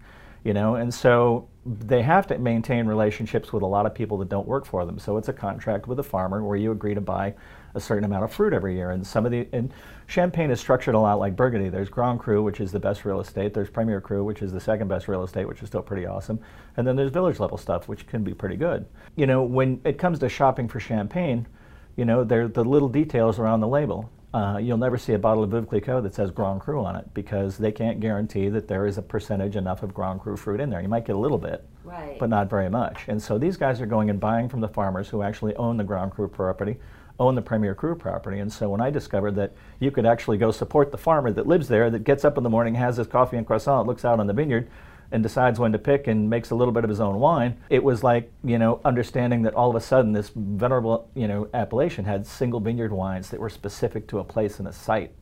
you 0.44 0.52
know? 0.52 0.76
And 0.76 0.92
so 0.92 1.48
they 1.64 2.02
have 2.02 2.26
to 2.28 2.38
maintain 2.38 2.86
relationships 2.86 3.52
with 3.52 3.62
a 3.62 3.66
lot 3.66 3.86
of 3.86 3.94
people 3.94 4.18
that 4.18 4.28
don't 4.28 4.46
work 4.46 4.64
for 4.64 4.84
them. 4.84 4.98
So 4.98 5.16
it's 5.16 5.28
a 5.28 5.32
contract 5.32 5.86
with 5.86 5.98
a 6.00 6.02
farmer 6.02 6.42
where 6.42 6.56
you 6.56 6.72
agree 6.72 6.94
to 6.94 7.00
buy 7.00 7.34
a 7.74 7.80
certain 7.80 8.04
amount 8.04 8.24
of 8.24 8.32
fruit 8.32 8.52
every 8.52 8.74
year. 8.74 8.90
And 8.90 9.06
some 9.06 9.24
of 9.24 9.32
the 9.32 9.48
and 9.52 9.72
champagne 10.06 10.50
is 10.50 10.60
structured 10.60 10.94
a 10.94 10.98
lot 10.98 11.18
like 11.18 11.36
burgundy. 11.36 11.68
There's 11.68 11.88
grand 11.88 12.18
cru 12.18 12.42
which 12.42 12.60
is 12.60 12.72
the 12.72 12.80
best 12.80 13.04
real 13.04 13.20
estate. 13.20 13.54
There's 13.54 13.70
premier 13.70 14.00
cru 14.00 14.24
which 14.24 14.42
is 14.42 14.52
the 14.52 14.60
second 14.60 14.88
best 14.88 15.08
real 15.08 15.22
estate 15.22 15.46
which 15.46 15.62
is 15.62 15.68
still 15.68 15.82
pretty 15.82 16.06
awesome. 16.06 16.40
And 16.76 16.86
then 16.86 16.96
there's 16.96 17.12
village 17.12 17.38
level 17.38 17.56
stuff 17.56 17.88
which 17.88 18.06
can 18.06 18.24
be 18.24 18.34
pretty 18.34 18.56
good. 18.56 18.84
You 19.16 19.26
know 19.26 19.42
when 19.42 19.80
it 19.84 19.98
comes 19.98 20.18
to 20.18 20.28
shopping 20.28 20.68
for 20.68 20.80
champagne 20.80 21.46
you 21.96 22.04
know, 22.06 22.24
they're 22.24 22.48
the 22.48 22.64
little 22.64 22.88
details 22.88 23.38
around 23.38 23.60
the 23.60 23.68
label. 23.68 24.10
Uh, 24.34 24.56
you'll 24.56 24.78
never 24.78 24.96
see 24.96 25.12
a 25.12 25.18
bottle 25.18 25.44
of 25.44 25.50
Veuve 25.50 25.66
Clicquot 25.68 26.00
that 26.02 26.14
says 26.14 26.30
Grand 26.30 26.60
Cru 26.60 26.82
on 26.82 26.96
it 26.96 27.12
because 27.12 27.58
they 27.58 27.70
can't 27.70 28.00
guarantee 28.00 28.48
that 28.48 28.66
there 28.66 28.86
is 28.86 28.96
a 28.96 29.02
percentage 29.02 29.56
enough 29.56 29.82
of 29.82 29.92
Grand 29.92 30.20
Cru 30.20 30.36
fruit 30.38 30.58
in 30.58 30.70
there. 30.70 30.80
You 30.80 30.88
might 30.88 31.04
get 31.04 31.16
a 31.16 31.18
little 31.18 31.36
bit, 31.36 31.66
Right. 31.84 32.18
but 32.18 32.30
not 32.30 32.48
very 32.48 32.70
much. 32.70 33.04
And 33.08 33.20
so 33.20 33.36
these 33.36 33.58
guys 33.58 33.78
are 33.82 33.86
going 33.86 34.08
and 34.08 34.18
buying 34.18 34.48
from 34.48 34.60
the 34.60 34.68
farmers 34.68 35.08
who 35.10 35.22
actually 35.22 35.54
own 35.56 35.76
the 35.76 35.84
Grand 35.84 36.12
Cru 36.12 36.28
property, 36.28 36.78
own 37.20 37.34
the 37.34 37.42
Premier 37.42 37.74
Cru 37.74 37.94
property. 37.94 38.38
And 38.38 38.50
so 38.50 38.70
when 38.70 38.80
I 38.80 38.88
discovered 38.88 39.32
that 39.34 39.52
you 39.80 39.90
could 39.90 40.06
actually 40.06 40.38
go 40.38 40.50
support 40.50 40.92
the 40.92 40.98
farmer 40.98 41.30
that 41.30 41.46
lives 41.46 41.68
there, 41.68 41.90
that 41.90 42.04
gets 42.04 42.24
up 42.24 42.38
in 42.38 42.42
the 42.42 42.48
morning, 42.50 42.74
has 42.76 42.96
his 42.96 43.06
coffee 43.08 43.36
and 43.36 43.46
croissant, 43.46 43.86
looks 43.86 44.04
out 44.06 44.18
on 44.18 44.26
the 44.28 44.32
vineyard, 44.32 44.66
and 45.12 45.22
decides 45.22 45.60
when 45.60 45.72
to 45.72 45.78
pick 45.78 46.06
and 46.06 46.28
makes 46.28 46.50
a 46.50 46.54
little 46.54 46.72
bit 46.72 46.84
of 46.84 46.90
his 46.90 46.98
own 46.98 47.20
wine, 47.20 47.56
it 47.68 47.84
was 47.84 48.02
like, 48.02 48.32
you 48.42 48.58
know, 48.58 48.80
understanding 48.84 49.42
that 49.42 49.54
all 49.54 49.70
of 49.70 49.76
a 49.76 49.80
sudden 49.80 50.12
this 50.12 50.30
venerable, 50.34 51.08
you 51.14 51.28
know, 51.28 51.48
appellation 51.52 52.04
had 52.04 52.26
single 52.26 52.58
vineyard 52.58 52.90
wines 52.90 53.28
that 53.30 53.38
were 53.38 53.50
specific 53.50 54.08
to 54.08 54.18
a 54.18 54.24
place 54.24 54.58
and 54.58 54.66
a 54.66 54.72
site. 54.72 55.12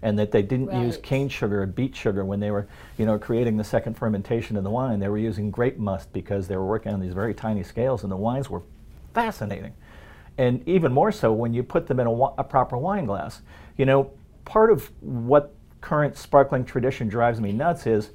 And 0.00 0.16
that 0.20 0.30
they 0.30 0.42
didn't 0.42 0.80
use 0.80 0.96
cane 0.98 1.28
sugar 1.28 1.62
or 1.62 1.66
beet 1.66 1.96
sugar 1.96 2.24
when 2.24 2.38
they 2.38 2.52
were, 2.52 2.68
you 2.98 3.04
know, 3.04 3.18
creating 3.18 3.56
the 3.56 3.64
second 3.64 3.94
fermentation 3.94 4.56
of 4.56 4.62
the 4.62 4.70
wine. 4.70 5.00
They 5.00 5.08
were 5.08 5.18
using 5.18 5.50
grape 5.50 5.76
must 5.76 6.12
because 6.12 6.46
they 6.46 6.56
were 6.56 6.66
working 6.66 6.92
on 6.92 7.00
these 7.00 7.14
very 7.14 7.34
tiny 7.34 7.64
scales, 7.64 8.04
and 8.04 8.12
the 8.12 8.16
wines 8.16 8.48
were 8.48 8.62
fascinating. 9.12 9.74
And 10.36 10.62
even 10.68 10.92
more 10.92 11.10
so 11.10 11.32
when 11.32 11.52
you 11.52 11.64
put 11.64 11.88
them 11.88 11.98
in 11.98 12.06
a, 12.06 12.12
a 12.12 12.44
proper 12.44 12.78
wine 12.78 13.06
glass. 13.06 13.42
You 13.76 13.86
know, 13.86 14.12
part 14.44 14.70
of 14.70 14.88
what 15.00 15.52
current 15.80 16.16
sparkling 16.16 16.64
tradition 16.64 17.08
drives 17.08 17.40
me 17.40 17.50
nuts 17.50 17.88
is 17.88 18.10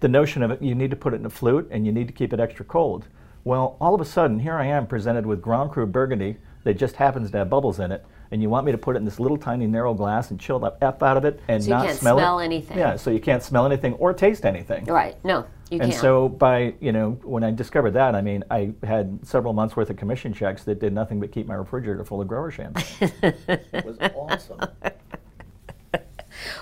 the 0.00 0.08
notion 0.08 0.42
of 0.42 0.50
it, 0.50 0.62
you 0.62 0.74
need 0.74 0.90
to 0.90 0.96
put 0.96 1.12
it 1.14 1.16
in 1.16 1.26
a 1.26 1.30
flute 1.30 1.68
and 1.70 1.84
you 1.86 1.92
need 1.92 2.06
to 2.08 2.12
keep 2.12 2.32
it 2.32 2.40
extra 2.40 2.64
cold. 2.64 3.08
Well, 3.44 3.76
all 3.80 3.94
of 3.94 4.00
a 4.00 4.04
sudden, 4.04 4.40
here 4.40 4.54
I 4.54 4.66
am 4.66 4.86
presented 4.86 5.24
with 5.26 5.40
Grand 5.40 5.70
Cru 5.70 5.86
Burgundy 5.86 6.36
that 6.64 6.74
just 6.74 6.96
happens 6.96 7.30
to 7.30 7.38
have 7.38 7.48
bubbles 7.48 7.78
in 7.80 7.92
it, 7.92 8.04
and 8.30 8.42
you 8.42 8.50
want 8.50 8.66
me 8.66 8.72
to 8.72 8.78
put 8.78 8.94
it 8.94 8.98
in 8.98 9.04
this 9.06 9.18
little 9.18 9.38
tiny 9.38 9.66
narrow 9.66 9.94
glass 9.94 10.30
and 10.30 10.38
chill 10.38 10.58
the 10.58 10.74
F 10.82 11.02
out 11.02 11.16
of 11.16 11.24
it 11.24 11.40
and 11.48 11.62
So 11.62 11.68
you 11.68 11.74
not 11.74 11.86
can't 11.86 11.98
smell, 11.98 12.18
smell 12.18 12.38
it. 12.40 12.44
anything. 12.44 12.76
Yeah, 12.76 12.96
so 12.96 13.10
you 13.10 13.20
can't 13.20 13.42
smell 13.42 13.64
anything 13.64 13.94
or 13.94 14.12
taste 14.12 14.44
anything. 14.44 14.84
Right. 14.84 15.16
No, 15.24 15.46
you 15.70 15.80
And 15.80 15.90
can't. 15.92 15.94
so 16.02 16.28
by, 16.28 16.74
you 16.80 16.92
know, 16.92 17.12
when 17.22 17.42
I 17.42 17.52
discovered 17.52 17.92
that, 17.92 18.14
I 18.14 18.20
mean, 18.20 18.44
I 18.50 18.72
had 18.82 19.18
several 19.26 19.54
months 19.54 19.76
worth 19.76 19.88
of 19.88 19.96
commission 19.96 20.34
checks 20.34 20.64
that 20.64 20.78
did 20.80 20.92
nothing 20.92 21.18
but 21.20 21.32
keep 21.32 21.46
my 21.46 21.54
refrigerator 21.54 22.04
full 22.04 22.20
of 22.20 22.28
grower 22.28 22.50
champagne. 22.50 23.12
it 23.22 23.84
was 23.84 23.96
awesome. 24.14 24.60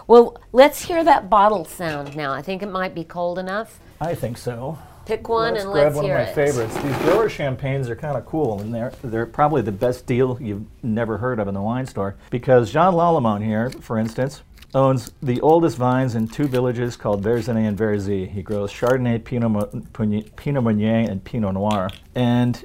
Well, 0.06 0.36
let's 0.52 0.82
hear 0.82 1.04
that 1.04 1.28
bottle 1.30 1.64
sound 1.64 2.16
now. 2.16 2.32
I 2.32 2.42
think 2.42 2.62
it 2.62 2.70
might 2.70 2.94
be 2.94 3.04
cold 3.04 3.38
enough. 3.38 3.80
I 4.00 4.14
think 4.14 4.38
so. 4.38 4.78
Pick 5.06 5.28
one 5.28 5.54
let's 5.54 5.64
and 5.64 5.72
grab 5.72 5.84
let's 5.84 5.96
one 5.96 6.04
hear 6.04 6.18
of 6.18 6.26
my 6.26 6.30
it. 6.30 6.34
favorites. 6.34 6.74
These 6.82 6.96
grower 6.98 7.28
champagnes 7.28 7.88
are 7.88 7.94
kind 7.94 8.16
of 8.16 8.26
cool, 8.26 8.60
and 8.60 8.74
they're 8.74 8.92
they're 9.04 9.26
probably 9.26 9.62
the 9.62 9.72
best 9.72 10.04
deal 10.04 10.36
you've 10.40 10.64
never 10.82 11.18
heard 11.18 11.38
of 11.38 11.46
in 11.46 11.54
the 11.54 11.62
wine 11.62 11.86
store. 11.86 12.16
Because 12.30 12.72
Jean 12.72 12.92
Lallement 12.92 13.44
here, 13.44 13.70
for 13.70 13.98
instance, 13.98 14.42
owns 14.74 15.12
the 15.22 15.40
oldest 15.40 15.76
vines 15.76 16.16
in 16.16 16.26
two 16.26 16.48
villages 16.48 16.96
called 16.96 17.22
Verzenay 17.22 17.68
and 17.68 17.78
Verzy. 17.78 18.28
He 18.28 18.42
grows 18.42 18.72
Chardonnay, 18.72 19.24
Pinot, 19.24 19.92
Pinot 20.36 20.64
Meunier, 20.64 21.08
and 21.08 21.22
Pinot 21.22 21.54
Noir, 21.54 21.88
and 22.16 22.64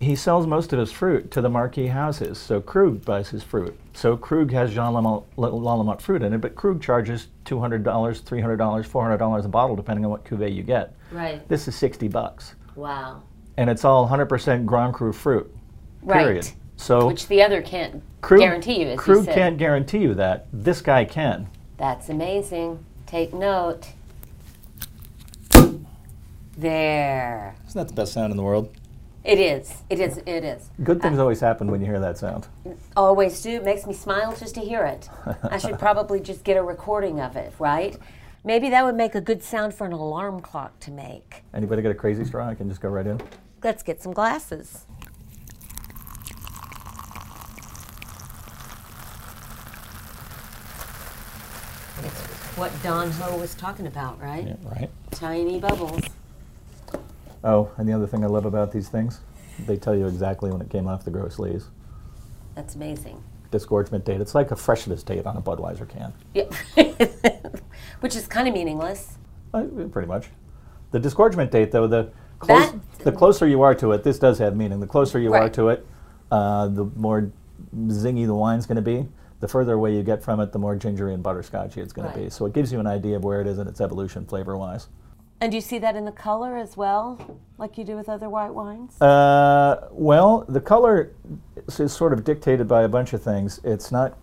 he 0.00 0.14
sells 0.14 0.46
most 0.46 0.72
of 0.72 0.78
his 0.78 0.92
fruit 0.92 1.30
to 1.32 1.40
the 1.40 1.48
marquee 1.48 1.88
houses. 1.88 2.38
So 2.38 2.60
Krug 2.60 3.04
buys 3.04 3.30
his 3.30 3.42
fruit. 3.42 3.78
So 3.94 4.16
Krug 4.16 4.52
has 4.52 4.70
Jean 4.72 4.92
Lallement, 4.92 5.24
Lallement 5.36 6.00
fruit 6.00 6.22
in 6.22 6.32
it, 6.32 6.40
but 6.40 6.54
Krug 6.54 6.80
charges 6.80 7.28
$200, 7.46 7.82
$300, 7.82 8.22
$400 8.22 9.44
a 9.44 9.48
bottle, 9.48 9.74
depending 9.74 10.04
on 10.04 10.10
what 10.10 10.24
cuvee 10.24 10.54
you 10.54 10.62
get. 10.62 10.94
Right. 11.10 11.46
This 11.48 11.66
is 11.66 11.74
60 11.74 12.08
bucks. 12.08 12.54
Wow. 12.76 13.22
And 13.56 13.68
it's 13.68 13.84
all 13.84 14.08
100% 14.08 14.64
Grand 14.66 14.94
Cru 14.94 15.12
fruit. 15.12 15.52
Right. 16.02 16.22
Period. 16.22 16.48
So 16.76 17.08
Which 17.08 17.26
the 17.26 17.42
other 17.42 17.60
can't 17.60 18.00
Krug, 18.20 18.40
guarantee 18.40 18.80
you, 18.80 18.86
as 18.86 18.92
you 18.92 18.98
Krug 18.98 19.24
said. 19.24 19.34
can't 19.34 19.58
guarantee 19.58 19.98
you 19.98 20.14
that. 20.14 20.46
This 20.52 20.80
guy 20.80 21.04
can. 21.04 21.48
That's 21.76 22.08
amazing. 22.08 22.84
Take 23.06 23.34
note. 23.34 23.88
There. 26.56 27.56
Isn't 27.66 27.78
that 27.78 27.88
the 27.88 27.94
best 27.94 28.12
sound 28.12 28.30
in 28.30 28.36
the 28.36 28.42
world? 28.44 28.72
It 29.24 29.38
is. 29.38 29.82
It 29.90 30.00
is. 30.00 30.18
It 30.18 30.44
is. 30.44 30.70
Good 30.82 31.02
things 31.02 31.18
always 31.18 31.40
happen 31.40 31.70
when 31.70 31.80
you 31.80 31.86
hear 31.86 32.00
that 32.00 32.16
sound. 32.18 32.46
Always 32.96 33.42
do. 33.42 33.50
It 33.50 33.64
makes 33.64 33.86
me 33.86 33.92
smile 33.92 34.34
just 34.34 34.54
to 34.54 34.60
hear 34.60 34.84
it. 34.84 35.08
I 35.42 35.58
should 35.58 35.78
probably 35.86 36.20
just 36.20 36.44
get 36.44 36.56
a 36.56 36.62
recording 36.62 37.20
of 37.20 37.36
it, 37.36 37.52
right? 37.58 37.98
Maybe 38.44 38.70
that 38.70 38.84
would 38.84 38.94
make 38.94 39.14
a 39.14 39.20
good 39.20 39.42
sound 39.42 39.74
for 39.74 39.86
an 39.86 39.92
alarm 39.92 40.40
clock 40.40 40.78
to 40.80 40.90
make. 40.90 41.42
Anybody 41.52 41.82
got 41.82 41.90
a 41.90 41.94
crazy 41.94 42.24
straw? 42.24 42.48
I 42.48 42.54
can 42.54 42.68
just 42.68 42.80
go 42.80 42.88
right 42.88 43.06
in. 43.06 43.20
Let's 43.62 43.82
get 43.82 44.00
some 44.00 44.12
glasses. 44.12 44.86
It's 52.02 52.20
what 52.56 52.72
Don 52.82 53.10
Ho 53.10 53.36
was 53.36 53.54
talking 53.56 53.86
about, 53.88 54.20
right? 54.20 54.46
Yeah, 54.46 54.54
right. 54.62 54.90
Tiny 55.10 55.58
bubbles. 55.58 56.02
Oh, 57.44 57.70
and 57.76 57.88
the 57.88 57.92
other 57.92 58.06
thing 58.06 58.24
I 58.24 58.26
love 58.26 58.44
about 58.44 58.72
these 58.72 58.88
things, 58.88 59.20
they 59.66 59.76
tell 59.76 59.94
you 59.96 60.06
exactly 60.06 60.50
when 60.50 60.60
it 60.60 60.70
came 60.70 60.86
off 60.88 61.04
the 61.04 61.10
gross 61.10 61.38
lees. 61.38 61.68
That's 62.54 62.74
amazing. 62.74 63.22
Disgorgement 63.50 64.04
date. 64.04 64.20
It's 64.20 64.34
like 64.34 64.50
a 64.50 64.56
freshness 64.56 65.02
date 65.02 65.24
on 65.26 65.36
a 65.36 65.40
Budweiser 65.40 65.88
can. 65.88 66.12
Yeah. 66.34 66.44
Which 68.00 68.14
is 68.16 68.26
kind 68.26 68.48
of 68.48 68.54
meaningless. 68.54 69.16
Uh, 69.54 69.64
pretty 69.90 70.08
much. 70.08 70.26
The 70.90 70.98
disgorgement 70.98 71.50
date, 71.50 71.70
though, 71.72 71.86
the 71.86 72.10
close, 72.38 72.72
That- 72.72 72.80
the 73.04 73.12
closer 73.12 73.46
you 73.46 73.62
are 73.62 73.74
to 73.76 73.92
it, 73.92 74.02
this 74.04 74.18
does 74.18 74.38
have 74.38 74.56
meaning. 74.56 74.80
The 74.80 74.86
closer 74.86 75.18
you 75.18 75.32
are 75.34 75.48
to 75.50 75.68
it, 75.68 75.86
uh, 76.30 76.68
the 76.68 76.84
more 76.96 77.30
zingy 77.86 78.26
the 78.26 78.34
wine's 78.34 78.66
going 78.66 78.76
to 78.76 78.82
be. 78.82 79.06
The 79.40 79.48
further 79.48 79.74
away 79.74 79.94
you 79.94 80.02
get 80.02 80.22
from 80.22 80.40
it, 80.40 80.52
the 80.52 80.58
more 80.58 80.74
gingery 80.74 81.14
and 81.14 81.22
butterscotchy 81.22 81.76
it's 81.78 81.92
going 81.92 82.08
Right. 82.08 82.14
to 82.16 82.20
be. 82.22 82.30
So 82.30 82.44
it 82.46 82.52
gives 82.52 82.72
you 82.72 82.80
an 82.80 82.86
idea 82.88 83.16
of 83.16 83.24
where 83.24 83.40
it 83.40 83.46
is 83.46 83.58
in 83.58 83.68
its 83.68 83.80
evolution, 83.80 84.26
flavor-wise. 84.26 84.88
And 85.40 85.52
do 85.52 85.56
you 85.56 85.60
see 85.60 85.78
that 85.78 85.94
in 85.94 86.04
the 86.04 86.12
color 86.12 86.56
as 86.56 86.76
well, 86.76 87.38
like 87.58 87.78
you 87.78 87.84
do 87.84 87.96
with 87.96 88.08
other 88.08 88.28
white 88.28 88.52
wines? 88.52 89.00
Uh, 89.00 89.88
well, 89.92 90.44
the 90.48 90.60
color 90.60 91.12
is, 91.68 91.78
is 91.78 91.92
sort 91.92 92.12
of 92.12 92.24
dictated 92.24 92.66
by 92.66 92.82
a 92.82 92.88
bunch 92.88 93.12
of 93.12 93.22
things. 93.22 93.60
It's 93.62 93.92
not 93.92 94.18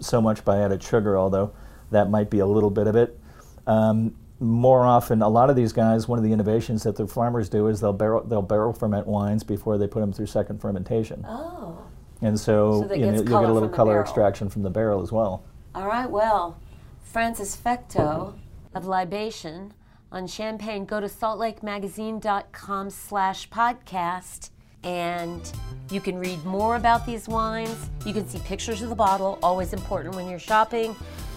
so 0.00 0.20
much 0.20 0.44
by 0.44 0.60
added 0.60 0.82
sugar, 0.82 1.18
although 1.18 1.52
that 1.90 2.10
might 2.10 2.30
be 2.30 2.38
a 2.38 2.46
little 2.46 2.70
bit 2.70 2.86
of 2.86 2.96
it. 2.96 3.18
Um, 3.66 4.14
more 4.40 4.84
often, 4.84 5.22
a 5.22 5.28
lot 5.28 5.50
of 5.50 5.56
these 5.56 5.72
guys, 5.72 6.08
one 6.08 6.18
of 6.18 6.24
the 6.24 6.32
innovations 6.32 6.82
that 6.82 6.96
the 6.96 7.06
farmers 7.06 7.48
do 7.48 7.68
is 7.68 7.80
they'll 7.80 7.92
barrel 7.92 8.22
they'll 8.22 8.42
barrel 8.42 8.72
ferment 8.72 9.06
wines 9.06 9.42
before 9.42 9.78
they 9.78 9.86
put 9.86 10.00
them 10.00 10.12
through 10.12 10.26
second 10.26 10.60
fermentation, 10.60 11.24
oh. 11.26 11.78
and 12.20 12.38
so, 12.38 12.86
So 12.86 12.94
you 12.94 13.06
you'll 13.06 13.22
get 13.22 13.48
a 13.48 13.52
little 13.52 13.68
color 13.68 13.98
extraction 13.98 14.50
from 14.50 14.62
the 14.62 14.68
barrel 14.68 15.02
as 15.02 15.10
well. 15.10 15.42
All 15.74 15.86
right, 15.86 16.08
well, 16.08 16.58
Francis 17.02 17.56
Fecteau 17.56 18.34
of 18.74 18.84
Libation 18.84 19.72
on 20.12 20.26
Champagne. 20.26 20.84
Go 20.84 21.00
to 21.00 21.06
saltlakemagazine.com 21.06 22.90
slash 22.90 23.48
podcast 23.48 24.50
and 24.84 25.52
you 25.90 26.00
can 26.00 26.16
read 26.16 26.44
more 26.44 26.76
about 26.76 27.04
these 27.04 27.28
wines. 27.28 27.90
You 28.04 28.12
can 28.12 28.28
see 28.28 28.38
pictures 28.38 28.82
of 28.82 28.88
the 28.88 28.94
bottle, 28.94 29.38
always 29.42 29.72
important 29.72 30.14
when 30.14 30.30
you're 30.30 30.38
shopping. 30.38 30.94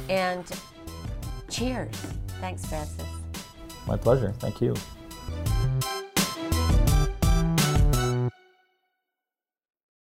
And 0.08 0.46
cheers. 1.50 1.96
Thanks, 2.40 2.66
Francis. 2.66 3.06
My 3.88 3.98
pleasure. 3.98 4.34
Thank 4.38 4.62
you. 4.62 4.76